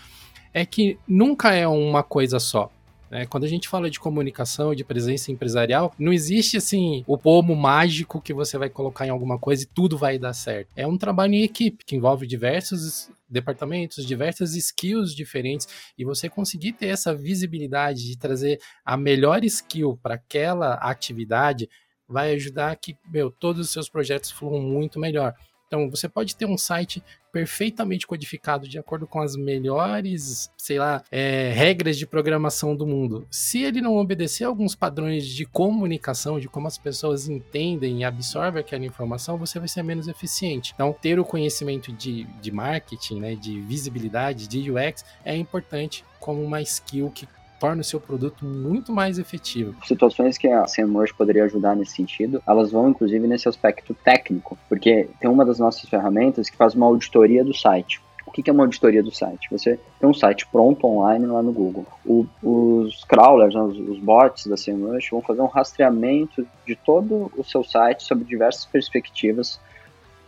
[0.52, 2.70] é que nunca é uma coisa só.
[3.14, 3.27] Né?
[3.27, 7.55] Quando a gente fala de comunicação e de presença empresarial, não existe assim o pomo
[7.55, 10.72] mágico que você vai colocar em alguma coisa e tudo vai dar certo.
[10.74, 16.72] É um trabalho em equipe que envolve diversos departamentos, diversas skills diferentes e você conseguir
[16.72, 21.68] ter essa visibilidade de trazer a melhor skill para aquela atividade
[22.09, 25.35] vai ajudar que, meu, todos os seus projetos fluam muito melhor.
[25.74, 31.02] Então, você pode ter um site perfeitamente codificado de acordo com as melhores, sei lá,
[31.10, 33.26] é, regras de programação do mundo.
[33.28, 38.60] Se ele não obedecer alguns padrões de comunicação, de como as pessoas entendem e absorvem
[38.60, 40.70] aquela informação, você vai ser menos eficiente.
[40.72, 46.40] Então, ter o conhecimento de, de marketing, né, de visibilidade, de UX, é importante como
[46.40, 47.26] uma skill que
[47.64, 49.74] torna o seu produto muito mais efetivo.
[49.87, 55.09] Situações que a SEMrush poderia ajudar nesse sentido, elas vão inclusive nesse aspecto técnico, porque
[55.18, 58.03] tem uma das nossas ferramentas que faz uma auditoria do site.
[58.27, 59.48] O que é uma auditoria do site?
[59.50, 61.87] Você tem um site pronto online lá no Google.
[62.05, 67.33] O, os crawlers, né, os, os, bots da SEMrush vão fazer um rastreamento de todo
[67.35, 69.59] o seu site sobre diversas perspectivas.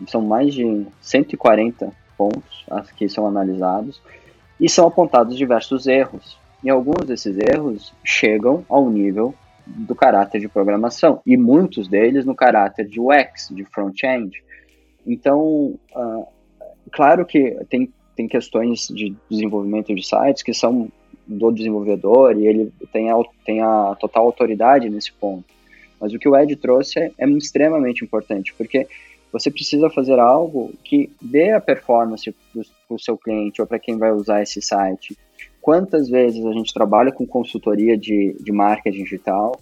[0.07, 2.65] São mais de 140 pontos
[2.97, 4.01] que são analisados
[4.59, 9.33] e são apontados diversos erros e alguns desses erros chegam ao nível
[9.65, 14.43] do caráter de programação, e muitos deles no caráter de UX, de front-end.
[15.07, 16.27] Então, uh,
[16.91, 20.91] claro que tem, tem questões de desenvolvimento de sites que são
[21.25, 25.45] do desenvolvedor e ele tem a, tem a total autoridade nesse ponto.
[26.01, 28.89] Mas o que o Ed trouxe é, é extremamente importante, porque
[29.33, 32.65] você precisa fazer algo que dê a performance para
[32.97, 35.17] o seu cliente ou para quem vai usar esse site,
[35.67, 39.61] quantas vezes a gente trabalha com consultoria de, de marketing digital,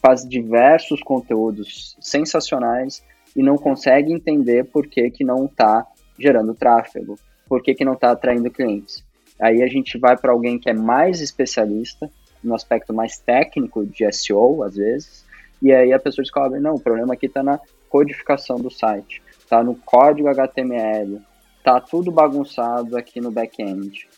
[0.00, 3.04] faz diversos conteúdos sensacionais
[3.36, 5.86] e não consegue entender por que, que não está
[6.18, 9.04] gerando tráfego, por que, que não está atraindo clientes.
[9.38, 12.10] Aí a gente vai para alguém que é mais especialista,
[12.42, 15.26] no aspecto mais técnico de SEO, às vezes,
[15.60, 19.62] e aí a pessoa descobre, não, o problema aqui está na codificação do site, está
[19.62, 21.20] no código HTML,
[21.58, 24.08] está tudo bagunçado aqui no back-end.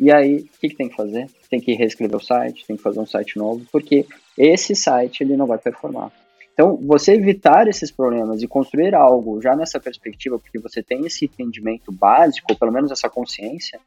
[0.00, 1.26] E aí, o que, que, tem que fazer?
[1.50, 5.36] Tem que reescrever o site, tem que fazer um site novo, porque esse site ele
[5.36, 6.10] não vai performar.
[6.54, 11.26] Então, você evitar esses problemas e construir algo já nessa perspectiva, porque você tem esse
[11.26, 13.78] entendimento básico, ou pelo menos essa consciência,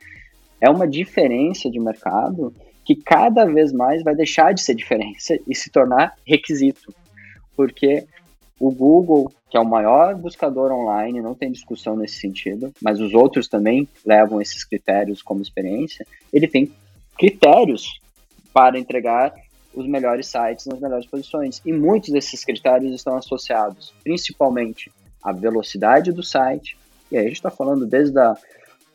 [0.62, 2.54] é uma diferença de mercado
[2.86, 6.94] que cada vez mais vai deixar de ser diferença e se tornar requisito.
[7.56, 8.06] Porque
[8.60, 13.14] o Google, que é o maior buscador online, não tem discussão nesse sentido, mas os
[13.14, 16.06] outros também levam esses critérios como experiência.
[16.32, 16.72] Ele tem
[17.18, 18.00] critérios
[18.54, 19.34] para entregar
[19.74, 21.62] os melhores sites nas melhores posições.
[21.66, 26.78] E muitos desses critérios estão associados principalmente à velocidade do site.
[27.12, 28.36] E aí a gente está falando desde a,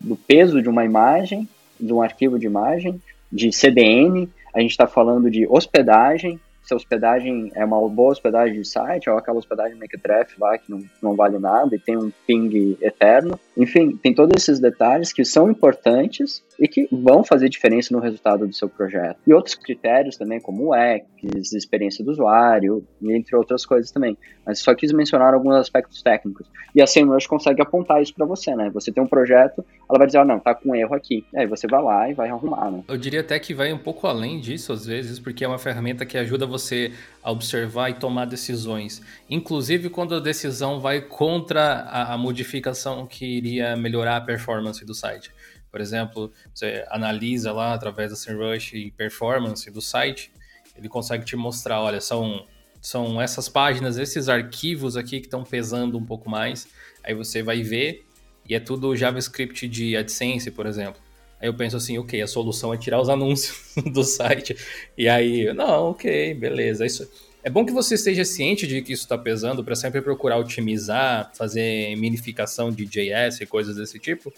[0.01, 4.87] do peso de uma imagem, de um arquivo de imagem, de CDN, a gente está
[4.87, 9.79] falando de hospedagem, se a hospedagem é uma boa hospedagem de site, ou aquela hospedagem
[9.79, 13.39] Mequetrefe lá que não, não vale nada e tem um ping eterno.
[13.57, 18.47] Enfim, tem todos esses detalhes que são importantes e que vão fazer diferença no resultado
[18.47, 19.19] do seu projeto.
[19.27, 24.17] E outros critérios também, como o UX, experiência do usuário, entre outras coisas também.
[24.45, 26.51] Mas só quis mencionar alguns aspectos técnicos.
[26.75, 28.71] E a SEMrush consegue apontar isso para você, né?
[28.75, 31.25] Você tem um projeto, ela vai dizer, ah, não, tá com um erro aqui.
[31.35, 32.83] Aí você vai lá e vai arrumar, né?
[32.89, 36.05] Eu diria até que vai um pouco além disso, às vezes, porque é uma ferramenta
[36.05, 39.01] que ajuda você a observar e tomar decisões.
[39.29, 44.95] Inclusive quando a decisão vai contra a, a modificação que iria melhorar a performance do
[44.95, 45.31] site.
[45.71, 50.33] Por exemplo, você analisa lá através da SEMrush e performance do site,
[50.77, 52.47] ele consegue te mostrar, olha, são,
[52.81, 56.69] são essas páginas, esses arquivos aqui que estão pesando um pouco mais.
[57.05, 58.07] Aí você vai ver
[58.49, 61.08] e é tudo JavaScript de AdSense, por exemplo.
[61.41, 64.57] Aí eu penso assim, ok, a solução é tirar os anúncios do site.
[64.97, 66.85] E aí, não, ok, beleza.
[66.85, 67.09] Isso
[67.43, 71.31] é bom que você esteja ciente de que isso está pesando para sempre procurar otimizar,
[71.35, 74.33] fazer minificação de JS e coisas desse tipo,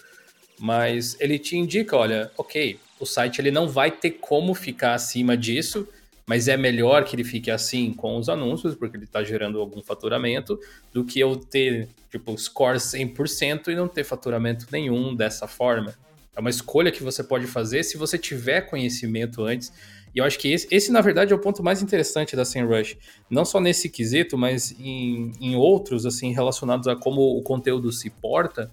[0.58, 5.36] mas ele te indica, olha, ok, o site ele não vai ter como ficar acima
[5.36, 5.88] disso,
[6.26, 9.82] mas é melhor que ele fique assim com os anúncios, porque ele está gerando algum
[9.82, 10.60] faturamento,
[10.92, 15.94] do que eu ter, tipo, score 100% e não ter faturamento nenhum dessa forma.
[16.36, 19.72] É uma escolha que você pode fazer se você tiver conhecimento antes.
[20.14, 22.98] E eu acho que esse, esse na verdade, é o ponto mais interessante da SEMrush.
[23.28, 28.10] Não só nesse quesito, mas em, em outros, assim, relacionados a como o conteúdo se
[28.10, 28.70] porta.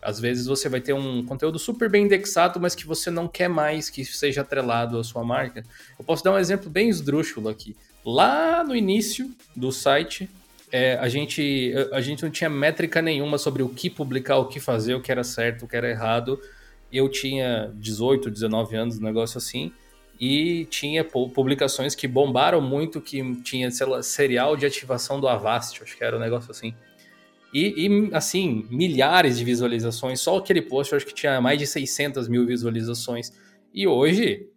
[0.00, 3.48] Às vezes você vai ter um conteúdo super bem indexado, mas que você não quer
[3.48, 5.62] mais que seja atrelado à sua marca.
[5.96, 7.76] Eu posso dar um exemplo bem esdrúxulo aqui.
[8.04, 10.28] Lá no início do site,
[10.72, 14.58] é, a, gente, a gente não tinha métrica nenhuma sobre o que publicar, o que
[14.58, 16.40] fazer, o que era certo, o que era errado.
[16.92, 19.72] Eu tinha 18, 19 anos, um negócio assim,
[20.20, 25.82] e tinha publicações que bombaram muito, que tinha, sei lá, serial de ativação do Avast,
[25.82, 26.74] acho que era um negócio assim.
[27.52, 30.20] E, e, assim, milhares de visualizações.
[30.20, 33.32] Só aquele post eu acho que tinha mais de 600 mil visualizações.
[33.74, 34.48] E hoje,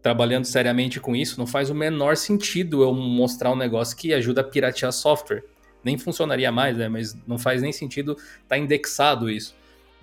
[0.00, 4.42] trabalhando seriamente com isso, não faz o menor sentido eu mostrar um negócio que ajuda
[4.42, 5.42] a piratear software.
[5.82, 6.88] Nem funcionaria mais, né?
[6.88, 9.56] Mas não faz nem sentido estar tá indexado isso.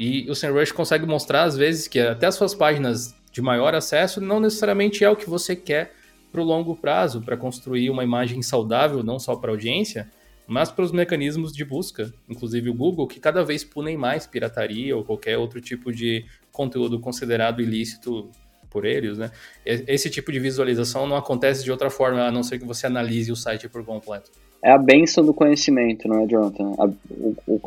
[0.03, 4.19] E o SEMrush consegue mostrar, às vezes, que até as suas páginas de maior acesso
[4.19, 5.93] não necessariamente é o que você quer
[6.31, 10.09] para o longo prazo, para construir uma imagem saudável, não só para a audiência,
[10.47, 14.97] mas para os mecanismos de busca, inclusive o Google, que cada vez punem mais pirataria
[14.97, 18.31] ou qualquer outro tipo de conteúdo considerado ilícito
[18.71, 19.29] por eles, né?
[19.63, 23.31] Esse tipo de visualização não acontece de outra forma, a não ser que você analise
[23.31, 24.31] o site por completo.
[24.63, 26.73] É a benção do conhecimento, não é, Jonathan?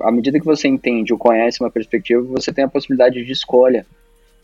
[0.00, 3.84] À medida que você entende ou conhece uma perspectiva, você tem a possibilidade de escolha.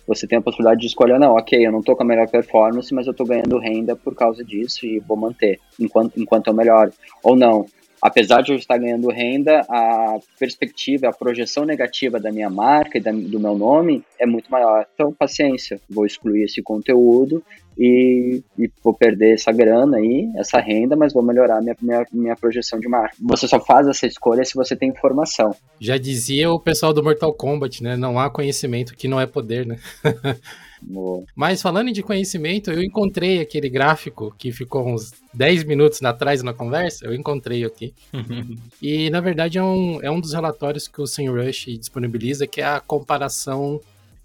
[0.07, 2.93] Você tem a possibilidade de escolher, não, ok, eu não estou com a melhor performance,
[2.93, 6.93] mas eu estou ganhando renda por causa disso e vou manter enquanto, enquanto eu melhoro.
[7.23, 7.67] Ou não,
[8.03, 13.01] apesar de eu estar ganhando renda, a perspectiva, a projeção negativa da minha marca e
[13.01, 14.87] da, do meu nome é muito maior.
[14.95, 17.43] Então, paciência, vou excluir esse conteúdo
[17.79, 22.37] e, e, vou perder essa grana aí, essa renda, mas vou melhorar minha, minha, minha
[22.37, 23.17] projeção de marca.
[23.21, 25.55] Você só faz essa escolha se você tem informação.
[25.81, 27.97] Já dizia o pessoal do Mortal Kombat, né?
[27.97, 29.79] Não há conhecimento que não é poder, né?
[30.83, 31.25] Boa.
[31.35, 36.53] Mas falando de conhecimento, eu encontrei aquele gráfico que ficou uns 10 minutos atrás na
[36.53, 37.95] conversa, eu encontrei aqui.
[38.81, 42.65] e na verdade é um, é um dos relatórios que o SEMrush disponibiliza, que é
[42.65, 43.81] a comparação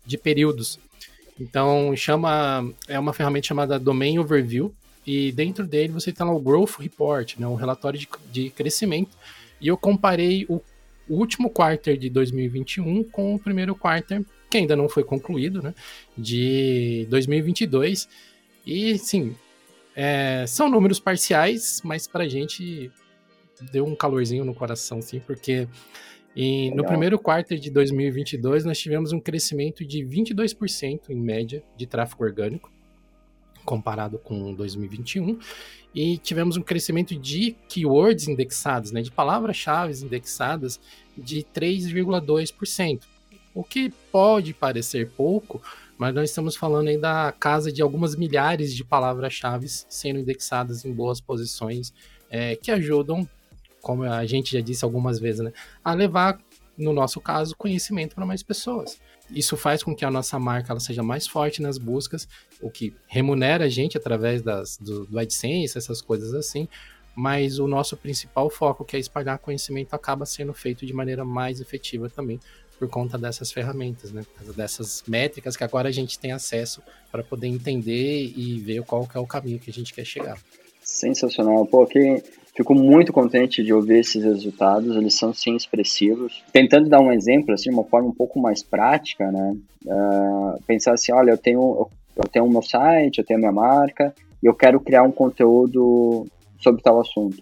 [0.06, 0.80] de períodos.
[1.40, 4.74] Então chama é uma ferramenta chamada Domain Overview
[5.06, 9.16] e dentro dele você tem lá o Growth Report, né, um relatório de, de crescimento.
[9.60, 10.62] E eu comparei o,
[11.08, 15.74] o último quarter de 2021 com o primeiro quarter que ainda não foi concluído, né,
[16.18, 18.08] de 2022.
[18.66, 19.36] E, sim,
[19.96, 22.92] é, são números parciais, mas para a gente
[23.72, 25.68] deu um calorzinho no coração, sim, porque
[26.36, 31.88] em, no primeiro quarto de 2022 nós tivemos um crescimento de 22% em média de
[31.88, 32.70] tráfego orgânico,
[33.64, 35.40] comparado com 2021,
[35.94, 40.80] e tivemos um crescimento de keywords indexados, né, de palavras-chave indexadas,
[41.18, 43.15] de 3,2%
[43.56, 45.62] o que pode parecer pouco,
[45.98, 50.92] mas nós estamos falando aí da casa de algumas milhares de palavras-chave sendo indexadas em
[50.92, 51.94] boas posições,
[52.30, 53.28] é, que ajudam,
[53.82, 56.38] como a gente já disse algumas vezes, né, a levar,
[56.78, 59.00] no nosso caso, conhecimento para mais pessoas.
[59.32, 62.28] Isso faz com que a nossa marca ela seja mais forte nas buscas,
[62.62, 66.68] o que remunera a gente através das, do, do AdSense, essas coisas assim,
[67.16, 71.62] mas o nosso principal foco, que é espalhar conhecimento, acaba sendo feito de maneira mais
[71.62, 72.40] efetiva também,
[72.78, 74.24] por conta dessas ferramentas, né?
[74.56, 79.18] Dessas métricas que agora a gente tem acesso para poder entender e ver qual que
[79.18, 80.38] é o caminho que a gente quer chegar.
[80.84, 81.66] Sensacional.
[81.66, 82.22] Pô, aqui
[82.56, 86.44] fico muito contente de ouvir esses resultados, eles são sim expressivos.
[86.54, 89.58] Tentando dar um exemplo, assim, de uma forma um pouco mais prática, né?
[89.86, 93.52] Uh, pensar assim, olha, eu tenho, eu tenho o meu site, eu tenho a minha
[93.52, 96.26] marca, e eu quero criar um conteúdo
[96.60, 97.38] sobre tal assunto.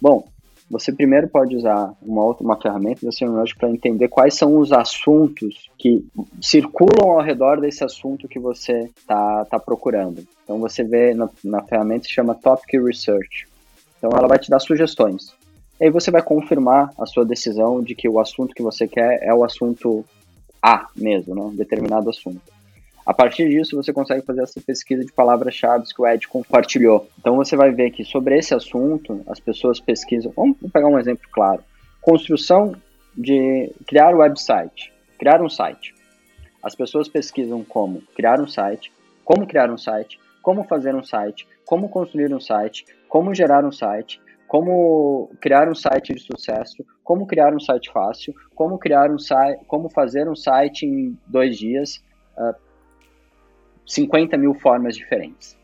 [0.00, 0.26] Bom,
[0.70, 4.72] você primeiro pode usar uma outra uma ferramenta da SEMrush para entender quais são os
[4.72, 6.06] assuntos que
[6.40, 10.24] circulam ao redor desse assunto que você está tá procurando.
[10.44, 13.48] Então você vê na, na ferramenta se chama Topic Research.
[13.98, 15.34] Então ela vai te dar sugestões.
[15.80, 19.18] E aí você vai confirmar a sua decisão de que o assunto que você quer
[19.22, 20.04] é o assunto
[20.62, 21.42] A mesmo, né?
[21.42, 22.59] um determinado assunto.
[23.04, 27.08] A partir disso, você consegue fazer essa pesquisa de palavras-chave que o Ed compartilhou.
[27.18, 30.32] Então, você vai ver que sobre esse assunto, as pessoas pesquisam.
[30.36, 31.62] Vamos pegar um exemplo claro:
[32.00, 32.74] construção
[33.16, 35.94] de criar um website, criar um site.
[36.62, 38.92] As pessoas pesquisam como criar um site,
[39.24, 43.72] como criar um site, como fazer um site, como construir um site, como gerar um
[43.72, 49.18] site, como criar um site de sucesso, como criar um site fácil, como criar um
[49.18, 52.02] site, como fazer um site em dois dias.
[52.36, 52.69] Uh,
[53.90, 55.56] 50 mil formas diferentes.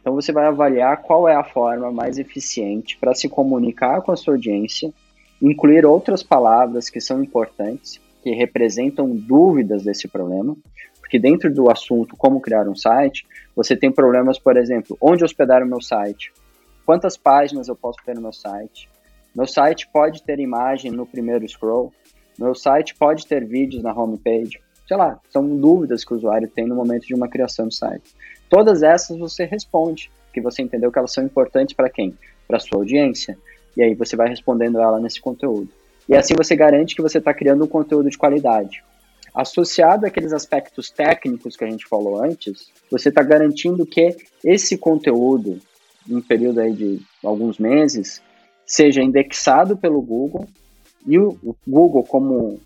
[0.00, 4.16] Então você vai avaliar qual é a forma mais eficiente para se comunicar com a
[4.16, 4.92] sua audiência,
[5.42, 10.56] incluir outras palavras que são importantes que representam dúvidas desse problema,
[11.00, 15.62] porque dentro do assunto como criar um site, você tem problemas, por exemplo, onde hospedar
[15.62, 16.32] o meu site,
[16.86, 18.88] quantas páginas eu posso ter no meu site,
[19.34, 21.92] meu site pode ter imagem no primeiro scroll,
[22.38, 26.66] meu site pode ter vídeos na homepage, sei lá, são dúvidas que o usuário tem
[26.66, 28.14] no momento de uma criação de site.
[28.48, 32.16] Todas essas você responde, porque você entendeu que elas são importantes para quem?
[32.46, 33.38] Para sua audiência.
[33.76, 35.68] E aí você vai respondendo ela nesse conteúdo.
[36.08, 38.84] E assim você garante que você está criando um conteúdo de qualidade.
[39.34, 45.58] Associado àqueles aspectos técnicos que a gente falou antes, você está garantindo que esse conteúdo,
[46.08, 48.22] em um período aí de alguns meses,
[48.64, 50.46] seja indexado pelo Google
[51.06, 52.60] e o Google, como,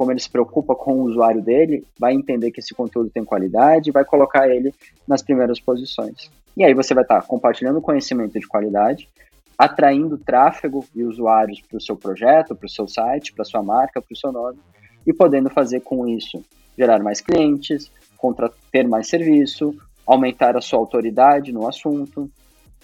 [0.00, 3.90] como ele se preocupa com o usuário dele, vai entender que esse conteúdo tem qualidade
[3.90, 4.72] e vai colocar ele
[5.06, 6.30] nas primeiras posições.
[6.56, 9.10] E aí você vai estar tá compartilhando conhecimento de qualidade,
[9.58, 14.00] atraindo tráfego e usuários para o seu projeto, para o seu site, para sua marca,
[14.00, 14.58] para o seu nome,
[15.06, 16.42] e podendo fazer com isso
[16.78, 17.92] gerar mais clientes,
[18.72, 19.76] ter mais serviço,
[20.06, 22.30] aumentar a sua autoridade no assunto.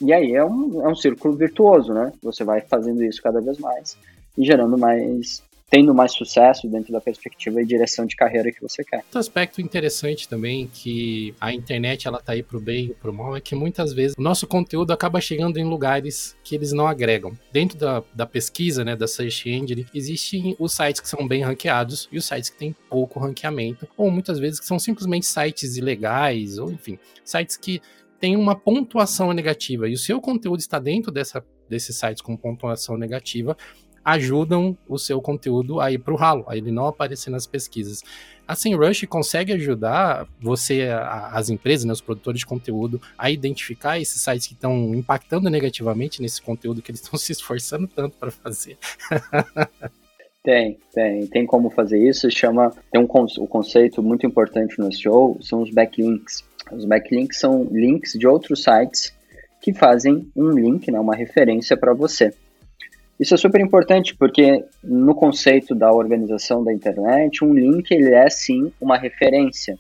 [0.03, 2.13] E aí é um, é um círculo virtuoso, né?
[2.23, 3.97] Você vai fazendo isso cada vez mais
[4.37, 8.85] e gerando mais tendo mais sucesso dentro da perspectiva e direção de carreira que você
[8.85, 8.99] quer.
[8.99, 13.37] Outro aspecto interessante também que a internet ela tá aí pro bem e pro mal
[13.37, 17.37] é que muitas vezes o nosso conteúdo acaba chegando em lugares que eles não agregam.
[17.53, 22.09] Dentro da, da pesquisa, né, da search engine, existem os sites que são bem ranqueados
[22.13, 26.59] e os sites que têm pouco ranqueamento, ou muitas vezes que são simplesmente sites ilegais,
[26.59, 27.83] ou enfim, sites que
[28.21, 32.97] têm uma pontuação negativa e o seu conteúdo está dentro dessa desses sites com pontuação
[32.97, 33.57] negativa,
[34.07, 38.05] ajudam o seu conteúdo a ir para o ralo, a ele não aparecer nas pesquisas.
[38.47, 40.89] A SEMrush consegue ajudar você,
[41.33, 46.23] as empresas, né, os produtores de conteúdo, a identificar esses sites que estão impactando negativamente
[46.23, 48.79] nesse conteúdo que eles estão se esforçando tanto para fazer.
[50.45, 52.31] Tem, tem, tem como fazer isso.
[52.31, 53.09] Chama, tem um,
[53.41, 56.45] um conceito muito importante no SEO, são os backlinks.
[56.71, 59.13] Os backlinks são links de outros sites
[59.61, 62.33] que fazem um link, né, uma referência para você.
[63.19, 68.29] Isso é super importante porque no conceito da organização da internet, um link ele é
[68.29, 69.79] sim uma referência.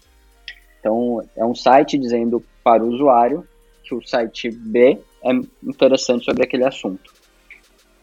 [0.80, 3.46] Então, é um site dizendo para o usuário
[3.82, 5.32] que o site B é
[5.62, 7.12] interessante sobre aquele assunto.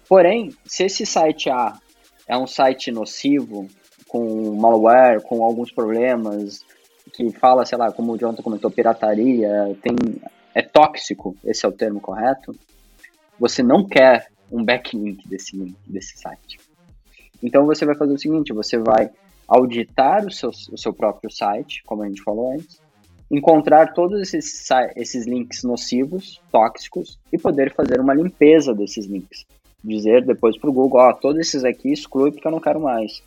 [0.08, 1.74] Porém, se esse site A
[2.28, 3.68] é um site nocivo,
[4.08, 6.64] com malware, com alguns problemas,
[7.14, 9.96] que fala, sei lá, como o Jonathan comentou, pirataria, tem,
[10.54, 12.56] é tóxico, esse é o termo correto,
[13.40, 16.60] você não quer um backlink desse link, desse site.
[17.42, 19.10] Então você vai fazer o seguinte, você vai
[19.48, 22.80] auditar o seu, o seu próprio site, como a gente falou antes,
[23.30, 29.46] encontrar todos esses, esses links nocivos, tóxicos, e poder fazer uma limpeza desses links.
[29.84, 32.80] Dizer depois para o Google, ó, oh, todos esses aqui exclui porque eu não quero
[32.80, 33.22] mais.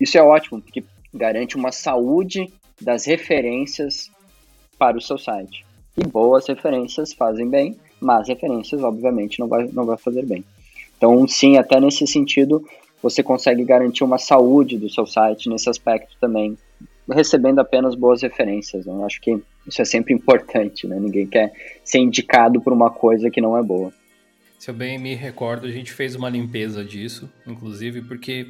[0.00, 4.10] Isso é ótimo, porque garante uma saúde das referências
[4.78, 5.64] para o seu site.
[5.96, 10.44] E boas referências fazem bem, mas referências, obviamente, não vai, não vai fazer bem.
[10.96, 12.64] Então, sim, até nesse sentido,
[13.02, 16.56] você consegue garantir uma saúde do seu site nesse aspecto também,
[17.10, 18.86] recebendo apenas boas referências.
[18.86, 18.92] Né?
[18.92, 20.98] Eu acho que isso é sempre importante, né?
[20.98, 21.52] Ninguém quer
[21.84, 23.92] ser indicado por uma coisa que não é boa.
[24.58, 28.46] Se eu bem me recordo, a gente fez uma limpeza disso, inclusive, porque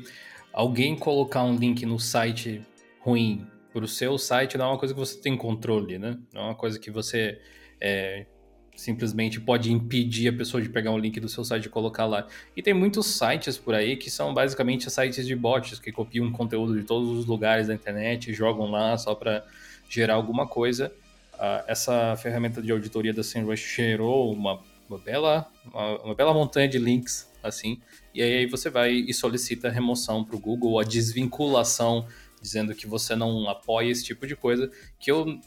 [0.53, 2.61] alguém colocar um link no site
[3.00, 6.18] ruim para o seu site não é uma coisa que você tem controle, né?
[6.34, 7.38] Não é uma coisa que você
[7.80, 8.26] é,
[8.74, 12.26] simplesmente pode impedir a pessoa de pegar um link do seu site e colocar lá.
[12.56, 16.78] E tem muitos sites por aí que são basicamente sites de bots que copiam conteúdo
[16.78, 19.44] de todos os lugares da internet jogam lá só para
[19.88, 20.92] gerar alguma coisa.
[21.34, 26.68] Uh, essa ferramenta de auditoria da SEMrush gerou uma, uma bela, uma, uma, bela montanha
[26.68, 27.80] de links assim.
[28.14, 32.06] E aí você vai e solicita a remoção para o Google, a desvinculação,
[32.40, 35.40] dizendo que você não apoia esse tipo de coisa, que eu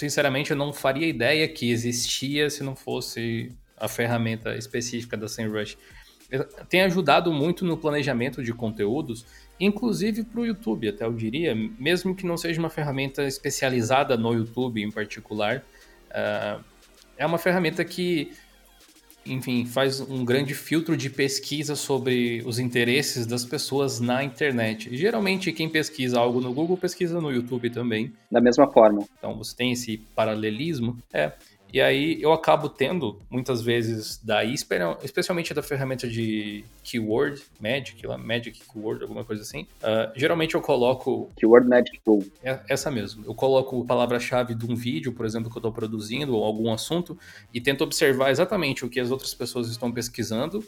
[0.00, 5.76] sinceramente, eu não faria ideia que existia se não fosse a ferramenta específica da SEMrush.
[6.68, 9.26] Tem ajudado muito no planejamento de conteúdos,
[9.58, 14.32] inclusive para o YouTube, até eu diria, mesmo que não seja uma ferramenta especializada no
[14.32, 15.62] YouTube em particular.
[16.10, 16.64] Uh,
[17.18, 18.32] é uma ferramenta que
[19.24, 24.94] enfim, faz um grande filtro de pesquisa sobre os interesses das pessoas na internet.
[24.96, 28.12] Geralmente, quem pesquisa algo no Google pesquisa no YouTube também.
[28.30, 29.04] Da mesma forma.
[29.18, 30.98] Então, você tem esse paralelismo.
[31.12, 31.32] É.
[31.72, 38.18] E aí eu acabo tendo, muitas vezes, daí, especialmente da ferramenta de keyword, Magic, lá,
[38.18, 39.62] Magic Keyword, alguma coisa assim.
[39.82, 41.30] Uh, geralmente eu coloco.
[41.36, 42.24] Keyword Magic Tool.
[42.42, 43.24] É, essa mesmo.
[43.24, 47.18] Eu coloco palavra-chave de um vídeo, por exemplo, que eu estou produzindo, ou algum assunto,
[47.54, 50.64] e tento observar exatamente o que as outras pessoas estão pesquisando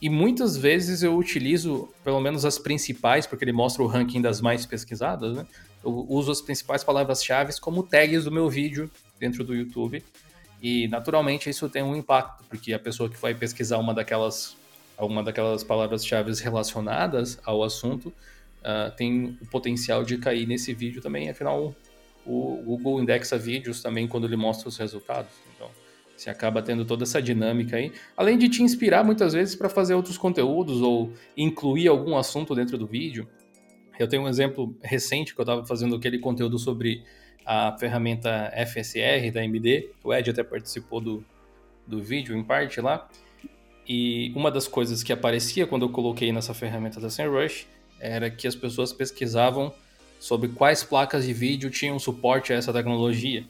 [0.00, 4.40] E muitas vezes eu utilizo, pelo menos as principais, porque ele mostra o ranking das
[4.40, 5.46] mais pesquisadas, né?
[5.82, 10.02] Eu uso as principais palavras-chave como tags do meu vídeo dentro do YouTube.
[10.62, 14.56] E naturalmente isso tem um impacto, porque a pessoa que vai pesquisar uma daquelas,
[14.98, 21.28] uma daquelas palavras-chave relacionadas ao assunto uh, tem o potencial de cair nesse vídeo também.
[21.28, 21.74] Afinal,
[22.26, 25.32] o Google indexa vídeos também quando ele mostra os resultados.
[25.54, 25.70] Então,
[26.16, 29.94] você acaba tendo toda essa dinâmica aí, além de te inspirar muitas vezes para fazer
[29.94, 33.28] outros conteúdos ou incluir algum assunto dentro do vídeo.
[33.98, 37.04] Eu tenho um exemplo recente que eu estava fazendo aquele conteúdo sobre
[37.44, 39.90] a ferramenta FSR da AMD.
[40.02, 41.24] O Ed até participou do,
[41.86, 43.08] do vídeo em parte lá.
[43.86, 47.66] E uma das coisas que aparecia quando eu coloquei nessa ferramenta da SEMrush
[48.00, 49.72] era que as pessoas pesquisavam
[50.18, 53.44] sobre quais placas de vídeo tinham suporte a essa tecnologia,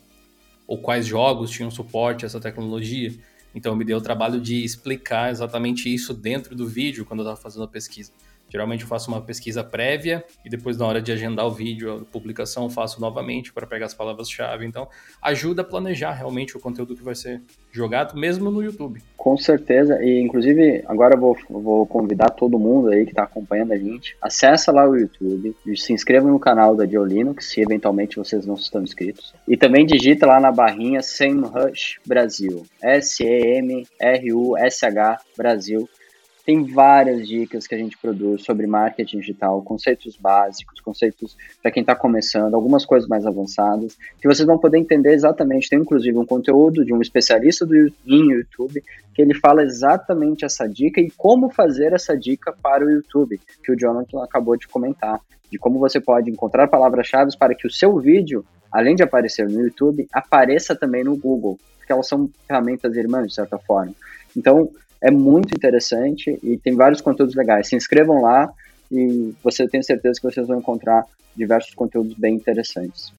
[0.67, 3.15] ou quais jogos tinham suporte a essa tecnologia.
[3.55, 7.41] Então me deu o trabalho de explicar exatamente isso dentro do vídeo quando eu estava
[7.41, 8.11] fazendo a pesquisa.
[8.55, 12.05] Geralmente eu faço uma pesquisa prévia e depois na hora de agendar o vídeo, a
[12.05, 14.65] publicação, faço novamente para pegar as palavras-chave.
[14.65, 14.87] Então,
[15.21, 17.43] ajuda a planejar realmente o conteúdo que vai ser
[17.73, 19.03] jogado, mesmo no YouTube.
[19.17, 23.73] Com certeza, e inclusive agora eu vou, vou convidar todo mundo aí que está acompanhando
[23.73, 28.47] a gente, acessa lá o YouTube, se inscreva no canal da Geolinux, se eventualmente vocês
[28.47, 33.89] não estão inscritos, e também digita lá na barrinha SEMrush Brasil, S-E-M-R-U-S-H
[35.37, 35.89] Brasil,
[36.45, 41.81] tem várias dicas que a gente produz sobre marketing digital, conceitos básicos, conceitos para quem
[41.81, 45.71] está começando, algumas coisas mais avançadas, que vocês vão poder entender exatamente.
[45.71, 47.75] Tem inclusive um conteúdo de um especialista do,
[48.07, 48.83] em YouTube
[49.15, 53.73] que ele fala exatamente essa dica e como fazer essa dica para o YouTube, que
[53.73, 55.21] o Jonathan acabou de comentar,
[55.51, 59.63] de como você pode encontrar palavras-chave para que o seu vídeo, além de aparecer no
[59.63, 63.95] YouTube, apareça também no Google, porque elas são ferramentas irmãs, de certa forma.
[64.37, 64.69] Então,
[65.05, 67.69] é muito interessante e tem vários conteúdos legais.
[67.69, 68.51] Se inscrevam lá
[68.91, 71.05] e você tem certeza que vocês vão encontrar
[71.37, 73.13] diversos conteúdos bem interessantes.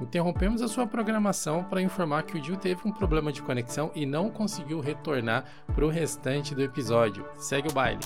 [0.00, 4.06] Interrompemos a sua programação para informar que o Gil teve um problema de conexão e
[4.06, 7.26] não conseguiu retornar para o restante do episódio.
[7.36, 8.00] Segue o baile.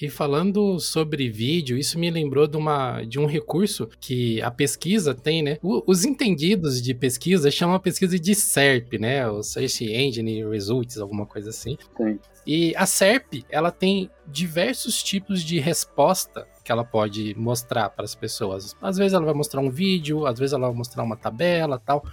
[0.00, 5.14] E falando sobre vídeo, isso me lembrou de, uma, de um recurso que a pesquisa
[5.14, 5.58] tem, né?
[5.62, 9.28] O, os entendidos de pesquisa chamam a pesquisa de SERP, né?
[9.28, 11.78] O Search Engine Results, alguma coisa assim.
[11.96, 12.18] Sim.
[12.44, 18.16] E a SERP, ela tem diversos tipos de resposta que ela pode mostrar para as
[18.16, 18.74] pessoas.
[18.82, 22.04] Às vezes ela vai mostrar um vídeo, às vezes ela vai mostrar uma tabela, tal.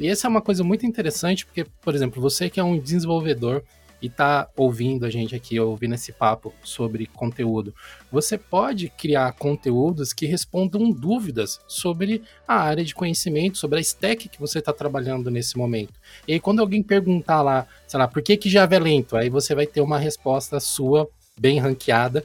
[0.00, 3.62] E essa é uma coisa muito interessante porque, por exemplo, você que é um desenvolvedor
[4.00, 7.74] e tá ouvindo a gente aqui, ouvindo esse papo sobre conteúdo,
[8.10, 14.28] você pode criar conteúdos que respondam dúvidas sobre a área de conhecimento, sobre a stack
[14.28, 15.94] que você está trabalhando nesse momento.
[16.26, 19.16] E aí, quando alguém perguntar lá, sei lá, por que, que Java é lento?
[19.16, 22.24] Aí você vai ter uma resposta sua bem ranqueada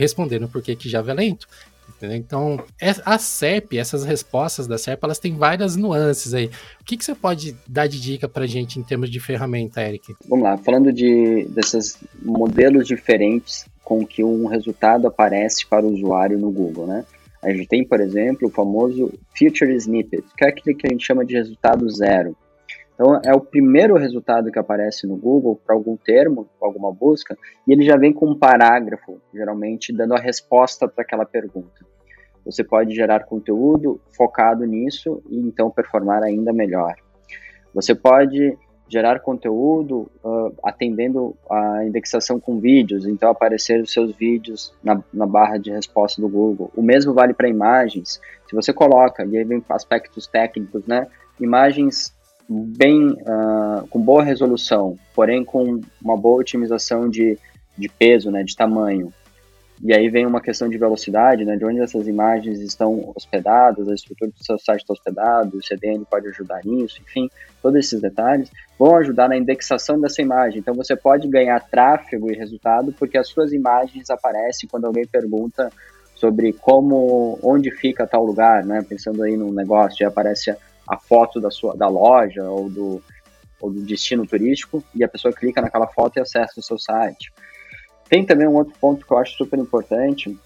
[0.00, 1.46] respondendo por que, que Java é lento.
[1.96, 2.16] Entendeu?
[2.16, 6.50] Então, é, a SERP, essas respostas da SERP, elas têm várias nuances aí.
[6.80, 10.14] O que, que você pode dar de dica para gente em termos de ferramenta, Eric?
[10.26, 16.38] Vamos lá, falando de desses modelos diferentes com que um resultado aparece para o usuário
[16.38, 17.04] no Google, né?
[17.42, 21.04] A gente tem, por exemplo, o famoso Feature Snippet, que é aquele que a gente
[21.04, 22.36] chama de resultado zero.
[23.00, 27.34] Então, é o primeiro resultado que aparece no Google para algum termo, alguma busca,
[27.66, 31.82] e ele já vem com um parágrafo, geralmente dando a resposta para aquela pergunta.
[32.44, 36.94] Você pode gerar conteúdo focado nisso e então performar ainda melhor.
[37.72, 38.54] Você pode
[38.86, 45.24] gerar conteúdo uh, atendendo a indexação com vídeos, então aparecer os seus vídeos na, na
[45.24, 46.70] barra de resposta do Google.
[46.76, 48.20] O mesmo vale para imagens.
[48.46, 51.06] Se você coloca, e aí vem aspectos técnicos, né?
[51.40, 52.14] Imagens
[52.52, 57.38] bem uh, com boa resolução, porém com uma boa otimização de,
[57.78, 59.12] de peso, né, de tamanho.
[59.82, 63.94] E aí vem uma questão de velocidade, né, de onde essas imagens estão hospedadas, a
[63.94, 67.30] estrutura do seu site está hospedado, o CDN pode ajudar nisso, enfim,
[67.62, 70.58] todos esses detalhes vão ajudar na indexação dessa imagem.
[70.58, 75.70] Então você pode ganhar tráfego e resultado porque as suas imagens aparecem quando alguém pergunta
[76.16, 80.54] sobre como, onde fica tal lugar, né, pensando aí num negócio, e aparece
[80.90, 83.02] a foto da sua da loja ou do,
[83.60, 87.32] ou do destino turístico e a pessoa clica naquela foto e acessa o seu site.
[88.08, 90.36] Tem também um outro ponto que eu acho super importante,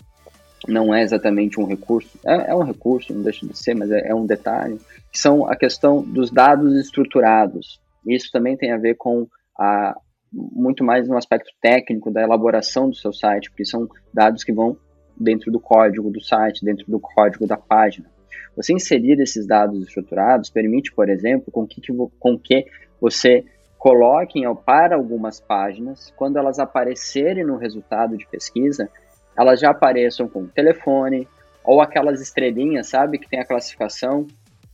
[0.69, 4.09] não é exatamente um recurso, é, é um recurso, não deixa de ser, mas é,
[4.09, 4.79] é, um detalhe,
[5.11, 7.81] que são a questão dos dados estruturados.
[8.07, 9.27] Isso também tem a ver com
[9.59, 9.97] a,
[10.31, 14.77] muito mais no aspecto técnico da elaboração do seu site, porque são dados que vão
[15.17, 18.14] dentro do código do site, dentro do código da página.
[18.57, 21.81] Você inserir esses dados estruturados permite, por exemplo, com que,
[22.19, 22.67] com que
[23.01, 23.45] você
[23.79, 28.89] coloquem para algumas páginas, quando elas aparecerem no resultado de pesquisa,
[29.37, 31.29] elas já apareçam com telefone
[31.63, 34.27] ou aquelas estrelinhas, sabe, que tem a classificação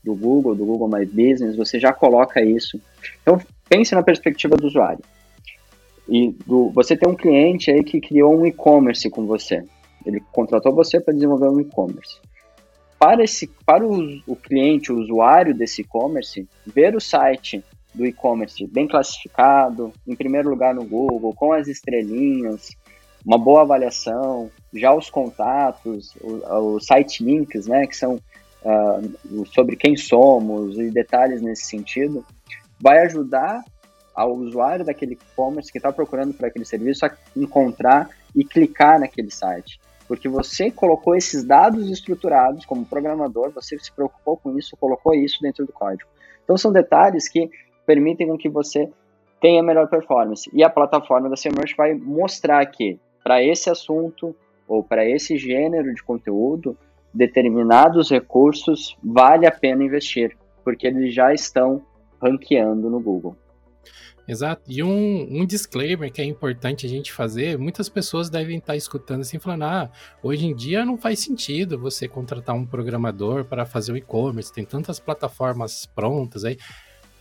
[0.03, 2.81] do Google, do Google My Business, você já coloca isso.
[3.23, 5.03] Então, pense na perspectiva do usuário.
[6.09, 9.63] E do, você tem um cliente aí que criou um e-commerce com você.
[10.05, 12.21] Ele contratou você para desenvolver um e-commerce.
[13.01, 18.67] Para, esse, para o, o cliente, o usuário desse e-commerce, ver o site do e-commerce
[18.67, 22.77] bem classificado, em primeiro lugar no Google, com as estrelinhas,
[23.25, 29.97] uma boa avaliação, já os contatos, os site links, né, que são uh, sobre quem
[29.97, 32.23] somos e detalhes nesse sentido,
[32.79, 33.65] vai ajudar
[34.15, 39.31] ao usuário daquele e-commerce que está procurando por aquele serviço a encontrar e clicar naquele
[39.31, 39.81] site.
[40.11, 45.41] Porque você colocou esses dados estruturados como programador, você se preocupou com isso, colocou isso
[45.41, 46.11] dentro do código.
[46.43, 47.49] Então são detalhes que
[47.87, 48.91] permitem que você
[49.41, 50.51] tenha melhor performance.
[50.53, 54.35] E a plataforma da Semrush vai mostrar que para esse assunto
[54.67, 56.77] ou para esse gênero de conteúdo,
[57.15, 61.83] determinados recursos vale a pena investir, porque eles já estão
[62.21, 63.37] ranqueando no Google.
[64.31, 64.63] Exato.
[64.69, 69.23] E um, um, disclaimer que é importante a gente fazer: muitas pessoas devem estar escutando
[69.23, 69.91] assim, falando, ah,
[70.23, 74.65] hoje em dia não faz sentido você contratar um programador para fazer o e-commerce, tem
[74.65, 76.57] tantas plataformas prontas aí.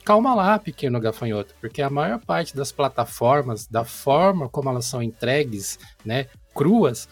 [0.06, 5.02] Calma lá, pequeno gafanhoto, porque a maior parte das plataformas, da forma como elas são
[5.02, 7.10] entregues, né, cruas,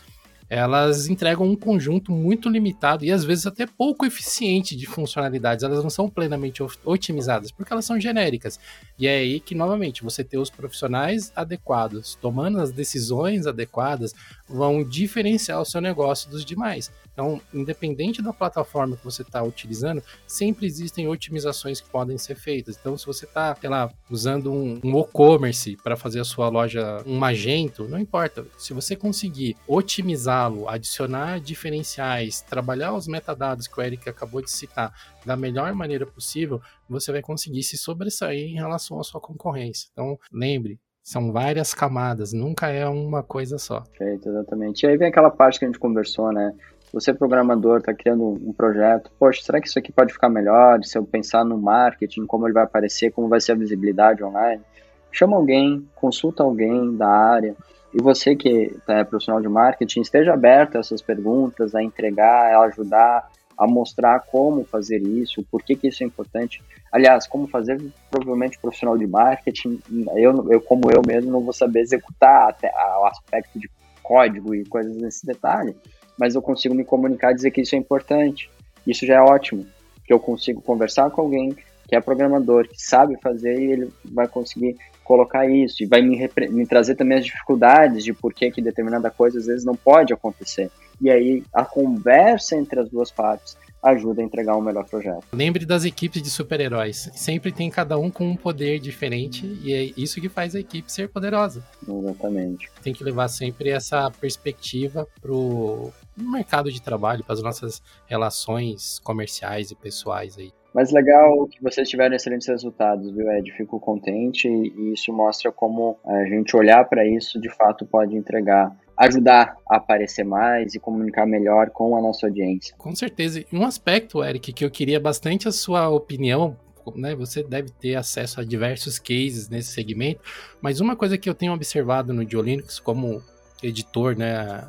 [0.49, 5.63] elas entregam um conjunto muito limitado e às vezes até pouco eficiente de funcionalidades.
[5.63, 8.59] Elas não são plenamente otimizadas porque elas são genéricas.
[8.97, 14.13] E é aí que, novamente, você ter os profissionais adequados, tomando as decisões adequadas,
[14.47, 16.91] vão diferenciar o seu negócio dos demais.
[17.17, 22.77] Então, independente da plataforma que você está utilizando, sempre existem otimizações que podem ser feitas.
[22.79, 27.01] Então, se você está, sei lá, usando um, um e-commerce para fazer a sua loja,
[27.07, 28.45] um Magento, não importa.
[28.55, 34.93] Se você conseguir otimizá-lo, adicionar diferenciais, trabalhar os metadados que o Eric acabou de citar
[35.25, 39.89] da melhor maneira possível, você vai conseguir se sobressair em relação à sua concorrência.
[39.91, 43.82] Então, lembre, são várias camadas, nunca é uma coisa só.
[43.97, 44.84] Perfeito, exatamente.
[44.84, 46.53] E aí vem aquela parte que a gente conversou, né?
[46.91, 50.84] você programador está criando um projeto, poxa, será que isso aqui pode ficar melhor?
[50.84, 54.62] Se eu pensar no marketing, como ele vai aparecer, como vai ser a visibilidade online,
[55.10, 57.55] chama alguém, consulta alguém da área.
[57.93, 62.60] E você que é profissional de marketing, esteja aberto a essas perguntas, a entregar, a
[62.64, 66.62] ajudar, a mostrar como fazer isso, por que, que isso é importante.
[66.91, 67.82] Aliás, como fazer,
[68.12, 69.82] provavelmente profissional de marketing,
[70.16, 73.70] eu, eu como eu mesmo não vou saber executar até o aspecto de
[74.03, 75.76] código e coisas nesse detalhe,
[76.18, 78.49] mas eu consigo me comunicar e dizer que isso é importante.
[78.86, 79.66] Isso já é ótimo,
[80.05, 81.55] que eu consigo conversar com alguém
[81.88, 86.30] que é programador, que sabe fazer e ele vai conseguir colocar isso e vai me,
[86.49, 90.14] me trazer também as dificuldades de por que, que determinada coisa às vezes não pode
[90.14, 90.70] acontecer.
[90.99, 95.25] E aí a conversa entre as duas partes ajuda a entregar um melhor projeto.
[95.31, 97.09] Lembre das equipes de super-heróis.
[97.13, 100.91] Sempre tem cada um com um poder diferente e é isso que faz a equipe
[100.91, 101.63] ser poderosa.
[101.87, 102.69] Exatamente.
[102.81, 109.71] Tem que levar sempre essa perspectiva pro mercado de trabalho, para as nossas relações comerciais
[109.71, 110.51] e pessoais aí.
[110.73, 113.51] Mas legal que vocês tiveram excelentes resultados, viu, Ed?
[113.53, 118.75] Fico contente e isso mostra como a gente olhar para isso de fato pode entregar
[118.97, 122.75] ajudar a aparecer mais e comunicar melhor com a nossa audiência.
[122.77, 123.43] Com certeza.
[123.53, 126.57] Um aspecto, Eric, que eu queria bastante a sua opinião,
[126.95, 127.13] né?
[127.15, 130.21] Você deve ter acesso a diversos cases nesse segmento,
[130.61, 133.21] mas uma coisa que eu tenho observado no Diolinux como
[133.61, 134.67] editor, né,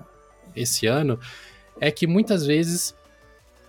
[0.56, 1.18] esse ano,
[1.80, 2.94] é que muitas vezes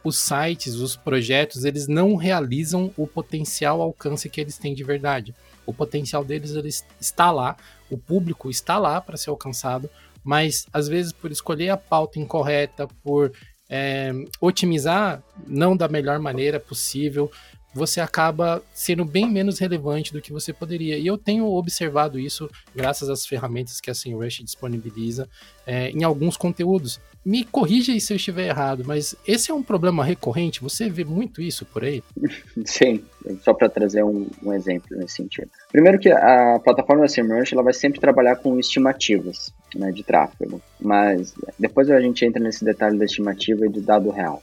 [0.04, 5.36] os sites, os projetos, eles não realizam o potencial alcance que eles têm de verdade.
[5.66, 7.58] O potencial deles ele está lá,
[7.90, 9.90] o público está lá para ser alcançado,
[10.30, 13.32] mas às vezes por escolher a pauta incorreta, por
[13.68, 17.32] é, otimizar não da melhor maneira possível,
[17.74, 21.00] você acaba sendo bem menos relevante do que você poderia.
[21.00, 25.28] E eu tenho observado isso graças às ferramentas que a SEMrush disponibiliza
[25.66, 27.00] é, em alguns conteúdos.
[27.26, 30.62] Me corrija aí se eu estiver errado, mas esse é um problema recorrente?
[30.62, 32.04] Você vê muito isso por aí?
[32.66, 33.04] Sim,
[33.42, 35.50] só para trazer um, um, exemplo nesse sentido.
[35.72, 40.62] Primeiro que a plataforma da SEMrush ela vai sempre trabalhar com estimativas né, de tráfego,
[40.80, 44.42] mas depois a gente entra nesse detalhe da estimativa e do dado real.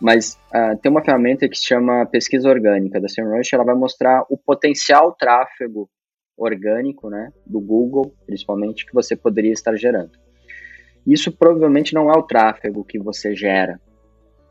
[0.00, 4.24] Mas uh, tem uma ferramenta que se chama pesquisa orgânica da SEMrush, ela vai mostrar
[4.28, 5.88] o potencial tráfego
[6.36, 10.10] orgânico, né, do Google, principalmente, que você poderia estar gerando.
[11.06, 13.80] Isso provavelmente não é o tráfego que você gera.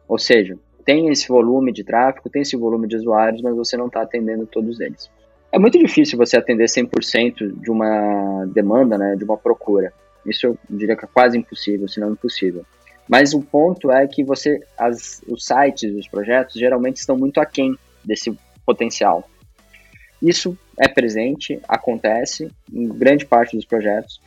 [0.07, 3.87] Ou seja, tem esse volume de tráfego, tem esse volume de usuários, mas você não
[3.87, 5.09] está atendendo todos eles.
[5.53, 9.93] É muito difícil você atender 100% de uma demanda, né, de uma procura.
[10.25, 12.65] Isso eu diria que é quase impossível, se não impossível.
[13.07, 17.77] Mas o ponto é que você, as, os sites, os projetos, geralmente estão muito aquém
[18.03, 18.35] desse
[18.65, 19.29] potencial.
[20.19, 24.19] Isso é presente, acontece em grande parte dos projetos,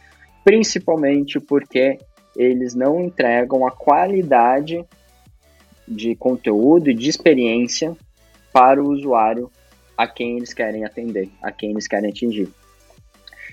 [0.44, 1.98] principalmente porque
[2.36, 4.84] eles não entregam a qualidade
[5.88, 7.96] de conteúdo e de experiência
[8.52, 9.50] para o usuário
[9.96, 12.48] a quem eles querem atender, a quem eles querem atingir.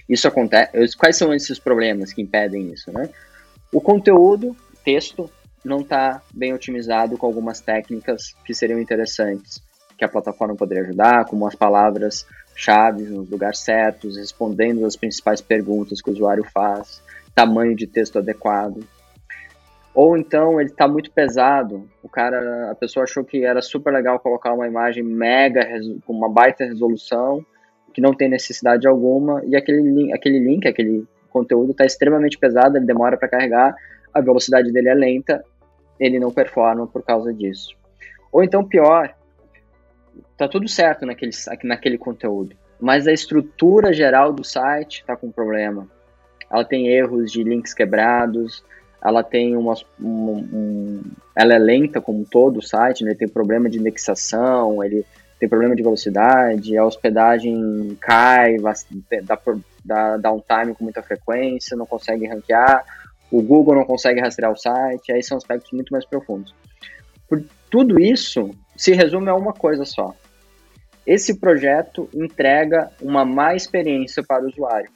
[0.08, 0.98] Isso acontece.
[0.98, 3.10] Quais são esses problemas que impedem isso, né?
[3.72, 5.30] O conteúdo, texto,
[5.64, 9.64] não está bem otimizado com algumas técnicas que seriam interessantes,
[9.98, 16.02] que a plataforma poderia ajudar, como as palavras-chave nos lugares certos, respondendo as principais perguntas
[16.02, 17.02] que o usuário faz,
[17.34, 18.86] tamanho de texto adequado.
[19.94, 24.20] Ou então ele está muito pesado, o cara, a pessoa achou que era super legal
[24.20, 25.68] colocar uma imagem mega,
[26.06, 27.46] com uma baita resolução,
[27.94, 32.86] que não tem necessidade alguma, e aquele, aquele link, aquele conteúdo está extremamente pesado, ele
[32.86, 33.76] demora para carregar,
[34.12, 35.44] a velocidade dele é lenta,
[36.00, 37.76] ele não performa por causa disso.
[38.32, 39.14] Ou então, pior,
[40.36, 41.32] tá tudo certo naquele,
[41.64, 45.88] naquele conteúdo, mas a estrutura geral do site está com problema.
[46.52, 48.64] Ela tem erros de links quebrados,
[49.04, 51.02] ela tem umas, um, um,
[51.36, 53.14] ela é lenta como todo o site, né?
[53.14, 55.06] tem problema de indexação, ele
[55.40, 58.56] tem problema de velocidade, a hospedagem cai,
[59.24, 59.38] dá,
[59.84, 62.86] dá downtime com muita frequência, não consegue ranquear,
[63.30, 66.56] o Google não consegue rastrear o site, aí são aspectos muito mais profundos.
[67.28, 70.14] Por tudo isso, se resume a uma coisa só.
[71.06, 74.90] Esse projeto entrega uma má experiência para o usuário.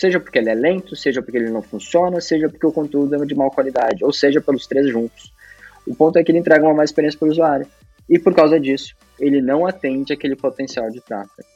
[0.00, 3.26] Seja porque ele é lento, seja porque ele não funciona, seja porque o conteúdo é
[3.26, 5.30] de má qualidade, ou seja, pelos três juntos.
[5.86, 7.66] O ponto é que ele entrega uma má experiência para o usuário.
[8.08, 11.46] E por causa disso, ele não atende aquele potencial de tráfego.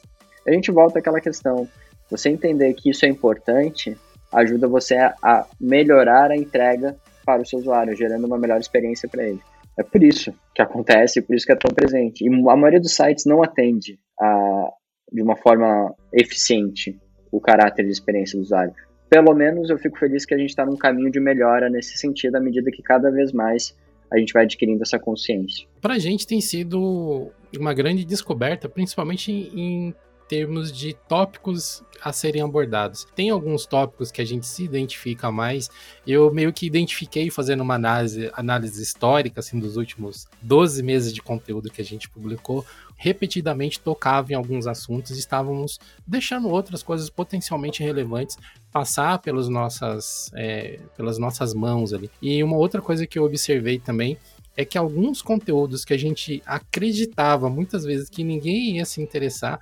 [0.47, 1.67] A gente volta àquela questão.
[2.11, 3.97] Você entender que isso é importante
[4.31, 9.23] ajuda você a melhorar a entrega para o seu usuário, gerando uma melhor experiência para
[9.23, 9.39] ele.
[9.75, 12.23] É por isso que acontece, por isso que é tão presente.
[12.23, 14.69] E a maioria dos sites não atende a,
[15.11, 16.95] de uma forma eficiente
[17.35, 18.73] o caráter de experiência do usuário.
[19.09, 22.35] Pelo menos eu fico feliz que a gente está num caminho de melhora nesse sentido,
[22.35, 23.75] à medida que cada vez mais
[24.11, 25.67] a gente vai adquirindo essa consciência.
[25.81, 29.93] Para a gente tem sido uma grande descoberta, principalmente em
[30.27, 33.05] termos de tópicos a serem abordados.
[33.15, 35.69] Tem alguns tópicos que a gente se identifica mais.
[36.05, 41.21] Eu meio que identifiquei fazendo uma análise, análise histórica assim, dos últimos 12 meses de
[41.21, 42.65] conteúdo que a gente publicou.
[42.95, 48.37] Repetidamente tocava em alguns assuntos estávamos deixando outras coisas potencialmente relevantes
[48.71, 52.09] passar pelas nossas, é, pelas nossas mãos ali.
[52.21, 54.17] E uma outra coisa que eu observei também
[54.57, 59.59] é que alguns conteúdos que a gente acreditava muitas vezes que ninguém ia se interessar,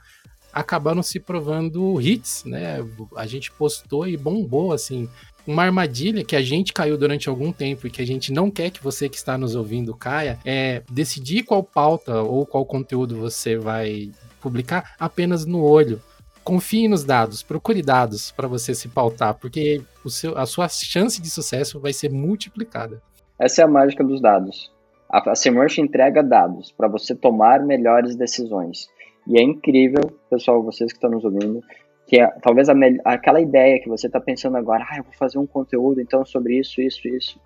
[0.53, 2.77] acabaram se provando hits, né?
[3.15, 5.09] A gente postou e bombou, assim.
[5.45, 8.69] Uma armadilha que a gente caiu durante algum tempo e que a gente não quer
[8.71, 13.57] que você que está nos ouvindo caia é decidir qual pauta ou qual conteúdo você
[13.57, 16.01] vai publicar apenas no olho.
[16.43, 21.21] Confie nos dados, procure dados para você se pautar, porque o seu, a sua chance
[21.21, 23.01] de sucesso vai ser multiplicada.
[23.39, 24.71] Essa é a mágica dos dados.
[25.09, 28.87] A, a Semerch entrega dados para você tomar melhores decisões.
[29.27, 31.61] E é incrível, pessoal, vocês que estão nos ouvindo,
[32.13, 35.39] que é, talvez a, aquela ideia que você está pensando agora, ah, eu vou fazer
[35.39, 37.41] um conteúdo então sobre isso, isso, isso.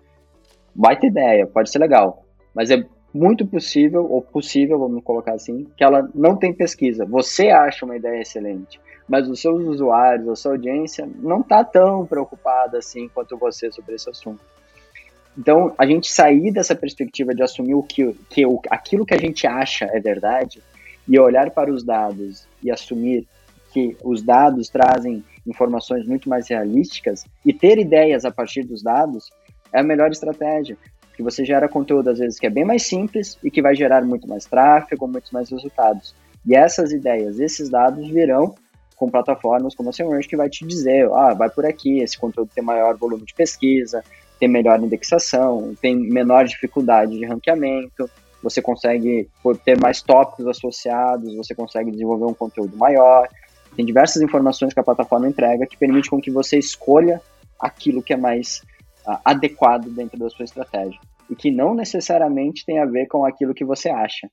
[0.76, 2.22] Vai ter ideia, pode ser legal,
[2.54, 7.06] mas é muito possível, ou possível, vamos colocar assim, que ela não tem pesquisa.
[7.06, 12.04] Você acha uma ideia excelente, mas os seus usuários, a sua audiência, não está tão
[12.04, 14.44] preocupada assim quanto você sobre esse assunto.
[15.38, 19.18] Então, a gente sair dessa perspectiva de assumir o que, que o, aquilo que a
[19.18, 20.62] gente acha é verdade
[21.08, 23.26] e olhar para os dados e assumir
[23.78, 29.30] que os dados trazem informações muito mais realísticas e ter ideias a partir dos dados
[29.72, 30.76] é a melhor estratégia.
[31.14, 34.04] Que você gera conteúdo, às vezes, que é bem mais simples e que vai gerar
[34.04, 36.14] muito mais tráfego, muitos mais resultados.
[36.46, 38.54] E essas ideias, esses dados virão
[38.96, 42.50] com plataformas como a SEMrush que vai te dizer, ah, vai por aqui, esse conteúdo
[42.54, 44.02] tem maior volume de pesquisa,
[44.40, 48.08] tem melhor indexação, tem menor dificuldade de ranqueamento,
[48.42, 49.28] você consegue
[49.64, 53.28] ter mais tópicos associados, você consegue desenvolver um conteúdo maior.
[53.76, 57.20] Tem diversas informações que a plataforma entrega que permite com que você escolha
[57.58, 58.62] aquilo que é mais
[59.06, 60.98] uh, adequado dentro da sua estratégia
[61.30, 64.28] e que não necessariamente tem a ver com aquilo que você acha.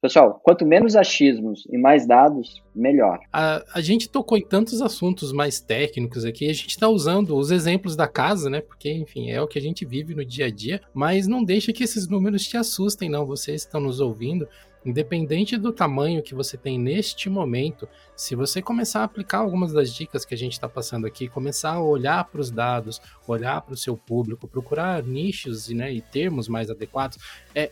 [0.00, 3.18] Pessoal, quanto menos achismos e mais dados, melhor.
[3.32, 7.50] A, a gente tocou em tantos assuntos mais técnicos aqui, a gente está usando os
[7.50, 8.60] exemplos da casa, né?
[8.60, 11.72] Porque, enfim, é o que a gente vive no dia a dia, mas não deixa
[11.72, 13.26] que esses números te assustem, não.
[13.26, 14.46] Vocês estão nos ouvindo,
[14.88, 19.92] independente do tamanho que você tem neste momento, se você começar a aplicar algumas das
[19.92, 23.74] dicas que a gente está passando aqui, começar a olhar para os dados, olhar para
[23.74, 27.18] o seu público, procurar nichos né, e termos mais adequados,
[27.54, 27.70] é,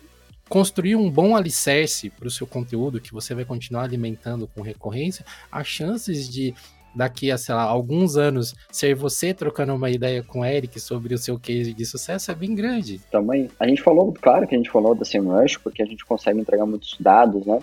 [0.48, 5.24] construir um bom alicerce para o seu conteúdo que você vai continuar alimentando com recorrência,
[5.50, 6.54] as chances de
[6.96, 11.14] daqui a, sei lá, alguns anos, ser você trocando uma ideia com o Eric sobre
[11.14, 13.00] o seu case de sucesso é bem grande.
[13.10, 16.40] Também, a gente falou, claro que a gente falou da SEMrush, porque a gente consegue
[16.40, 17.58] entregar muitos dados, né?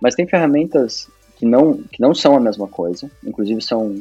[0.00, 3.96] Mas tem ferramentas que não, que não são a mesma coisa, inclusive são,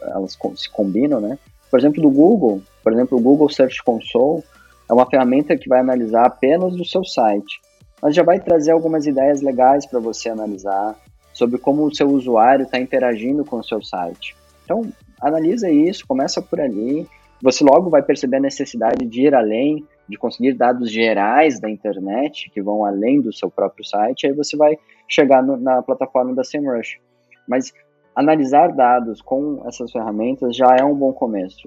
[0.00, 1.38] elas se combinam, né?
[1.70, 4.42] Por exemplo, do Google, por exemplo, o Google Search Console
[4.88, 7.60] é uma ferramenta que vai analisar apenas o seu site,
[8.02, 10.96] mas já vai trazer algumas ideias legais para você analisar,
[11.40, 14.36] sobre como o seu usuário está interagindo com o seu site.
[14.62, 17.06] Então, analisa isso, começa por ali.
[17.42, 22.50] Você logo vai perceber a necessidade de ir além, de conseguir dados gerais da internet,
[22.50, 24.76] que vão além do seu próprio site, aí você vai
[25.08, 27.00] chegar no, na plataforma da SEMrush.
[27.48, 27.72] Mas
[28.14, 31.66] analisar dados com essas ferramentas já é um bom começo.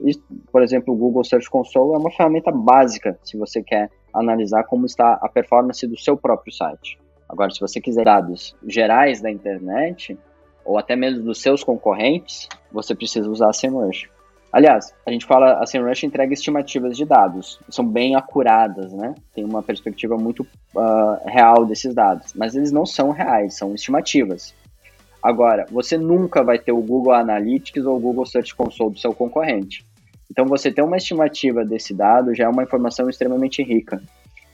[0.52, 4.86] por exemplo, o Google Search Console é uma ferramenta básica se você quer analisar como
[4.86, 7.00] está a performance do seu próprio site.
[7.34, 10.16] Agora, se você quiser dados gerais da internet,
[10.64, 14.08] ou até mesmo dos seus concorrentes, você precisa usar a SEMrush.
[14.52, 19.16] Aliás, a gente fala, a SEMrush entrega estimativas de dados, são bem acuradas, né?
[19.34, 20.44] Tem uma perspectiva muito
[20.76, 24.54] uh, real desses dados, mas eles não são reais, são estimativas.
[25.22, 29.12] Agora, você nunca vai ter o Google Analytics ou o Google Search Console do seu
[29.12, 29.84] concorrente.
[30.30, 34.04] Então, você ter uma estimativa desse dado já é uma informação extremamente rica.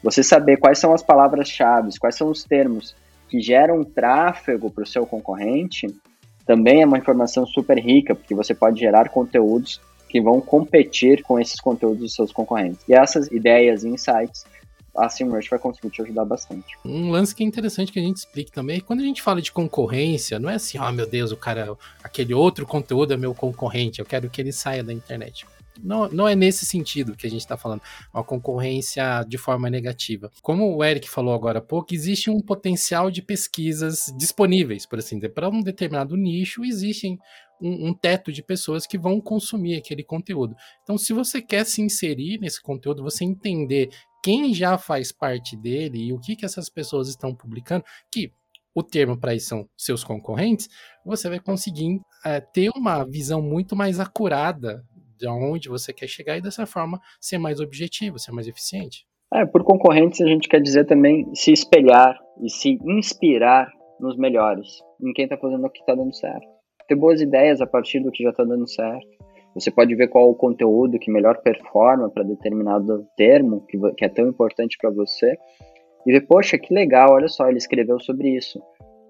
[0.03, 2.95] Você saber quais são as palavras-chave, quais são os termos
[3.27, 5.87] que geram tráfego para o seu concorrente,
[6.45, 11.39] também é uma informação super rica, porque você pode gerar conteúdos que vão competir com
[11.39, 12.81] esses conteúdos dos seus concorrentes.
[12.87, 14.45] E essas ideias e insights
[14.97, 16.77] a SEMrush vai conseguir te ajudar bastante.
[16.83, 19.21] Um lance que é interessante que a gente explique também é que quando a gente
[19.21, 23.17] fala de concorrência, não é assim, oh meu Deus, o cara, aquele outro conteúdo é
[23.17, 25.45] meu concorrente, eu quero que ele saia da internet
[25.83, 27.81] não, não é nesse sentido que a gente está falando,
[28.13, 30.31] uma concorrência de forma negativa.
[30.41, 35.15] Como o Eric falou agora há pouco, existe um potencial de pesquisas disponíveis, por assim
[35.17, 37.17] dizer, para um determinado nicho, existem
[37.61, 40.55] um, um, teto de pessoas que vão consumir aquele conteúdo.
[40.83, 43.89] Então, se você quer se inserir nesse conteúdo, você entender
[44.23, 48.31] quem já faz parte dele e o que, que essas pessoas estão publicando, que
[48.73, 50.69] o termo para isso são seus concorrentes,
[51.05, 54.85] você vai conseguir é, ter uma visão muito mais acurada
[55.19, 59.05] de onde você quer chegar e dessa forma ser mais objetivo, ser mais eficiente.
[59.33, 64.67] É, por concorrentes a gente quer dizer também se espelhar e se inspirar nos melhores,
[65.03, 66.47] em quem está fazendo o que está dando certo.
[66.87, 69.07] Ter boas ideias a partir do que já está dando certo.
[69.53, 74.09] Você pode ver qual o conteúdo que melhor performa para determinado termo que, que é
[74.09, 75.35] tão importante para você
[76.07, 78.59] e ver, poxa, que legal, olha só, ele escreveu sobre isso.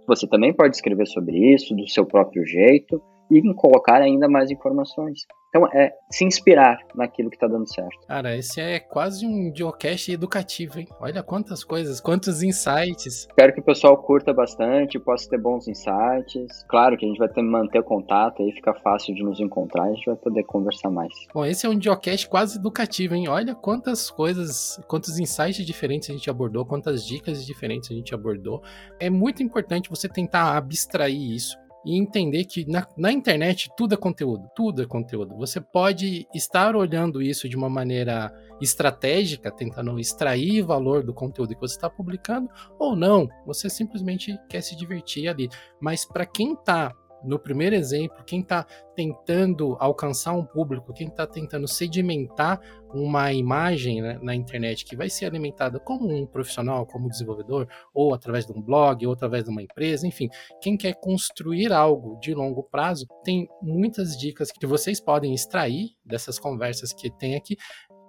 [0.07, 5.25] Você também pode escrever sobre isso do seu próprio jeito e colocar ainda mais informações.
[5.49, 8.05] Então, é se inspirar naquilo que está dando certo.
[8.07, 10.88] Cara, esse é quase um geocache educativo, hein?
[10.99, 13.25] Olha quantas coisas, quantos insights.
[13.27, 16.63] Espero que o pessoal curta bastante, possa ter bons insights.
[16.67, 19.93] Claro que a gente vai ter manter contato, aí fica fácil de nos encontrar, a
[19.93, 21.11] gente vai poder conversar mais.
[21.34, 23.27] Bom, esse é um geocache quase educativo, hein?
[23.27, 28.61] Olha quantas coisas, quantos insights diferentes a gente abordou, quantas dicas diferentes a gente abordou.
[28.99, 33.97] É muito importante você tentar abstrair isso e entender que na, na, internet tudo é
[33.97, 35.36] conteúdo, tudo é conteúdo.
[35.38, 41.61] Você pode estar olhando isso de uma maneira estratégica, tentando extrair valor do conteúdo que
[41.61, 45.49] você está publicando, ou não, você simplesmente quer se divertir ali.
[45.80, 46.93] Mas para quem está
[47.24, 48.65] no primeiro exemplo, quem está
[48.95, 52.59] tentando alcançar um público, quem está tentando sedimentar
[52.93, 58.13] uma imagem né, na internet que vai ser alimentada como um profissional, como desenvolvedor, ou
[58.13, 60.28] através de um blog, ou através de uma empresa, enfim,
[60.61, 66.39] quem quer construir algo de longo prazo, tem muitas dicas que vocês podem extrair dessas
[66.39, 67.55] conversas que tem aqui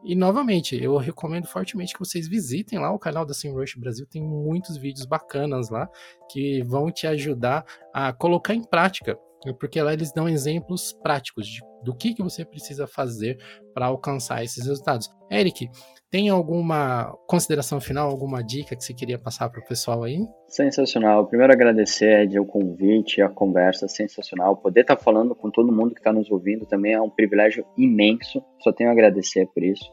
[0.05, 4.23] e novamente, eu recomendo fortemente que vocês visitem lá o canal da SEMrush Brasil, tem
[4.23, 5.89] muitos vídeos bacanas lá
[6.31, 9.19] que vão te ajudar a colocar em prática,
[9.59, 13.39] porque lá eles dão exemplos práticos de, do que, que você precisa fazer
[13.73, 15.11] para alcançar esses resultados.
[15.31, 15.69] Eric,
[16.11, 20.19] tem alguma consideração final, alguma dica que você queria passar para o pessoal aí?
[20.49, 21.27] Sensacional.
[21.27, 24.57] Primeiro agradecer Ed, o convite, a conversa sensacional.
[24.57, 27.65] Poder estar tá falando com todo mundo que está nos ouvindo também é um privilégio
[27.79, 28.43] imenso.
[28.59, 29.85] Só tenho a agradecer por isso.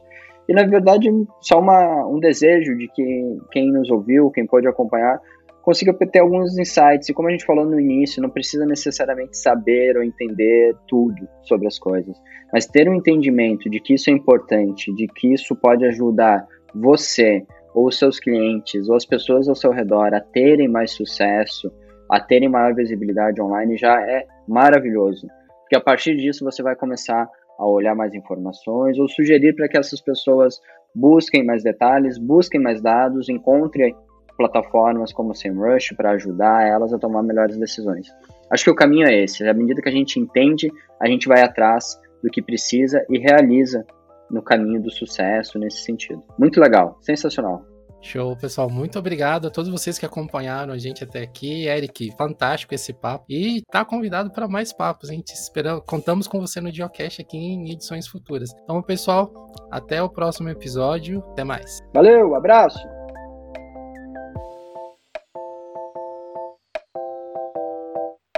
[0.48, 1.08] E na verdade,
[1.40, 5.20] só uma, um desejo de que quem nos ouviu, quem pode acompanhar,
[5.68, 7.10] consiga ter alguns insights.
[7.10, 11.66] E como a gente falou no início, não precisa necessariamente saber ou entender tudo sobre
[11.66, 12.16] as coisas,
[12.50, 17.44] mas ter um entendimento de que isso é importante, de que isso pode ajudar você
[17.74, 21.70] ou seus clientes, ou as pessoas ao seu redor a terem mais sucesso,
[22.10, 25.28] a terem maior visibilidade online, já é maravilhoso.
[25.60, 29.76] Porque a partir disso você vai começar a olhar mais informações ou sugerir para que
[29.76, 30.58] essas pessoas
[30.94, 33.94] busquem mais detalhes, busquem mais dados, encontrem
[34.38, 38.06] plataformas como o SEMrush para ajudar elas a tomar melhores decisões.
[38.50, 39.46] Acho que o caminho é esse.
[39.46, 40.72] À medida que a gente entende,
[41.02, 43.84] a gente vai atrás do que precisa e realiza
[44.30, 46.22] no caminho do sucesso nesse sentido.
[46.38, 47.62] Muito legal, sensacional.
[48.00, 48.70] Show, pessoal.
[48.70, 51.66] Muito obrigado a todos vocês que acompanharam a gente até aqui.
[51.66, 53.24] Eric, fantástico esse papo.
[53.28, 55.10] E tá convidado para mais papos.
[55.10, 58.50] A gente espera, contamos com você no Geocache aqui em edições futuras.
[58.62, 59.32] Então, pessoal,
[59.70, 61.24] até o próximo episódio.
[61.32, 61.80] Até mais.
[61.92, 62.97] Valeu, abraço.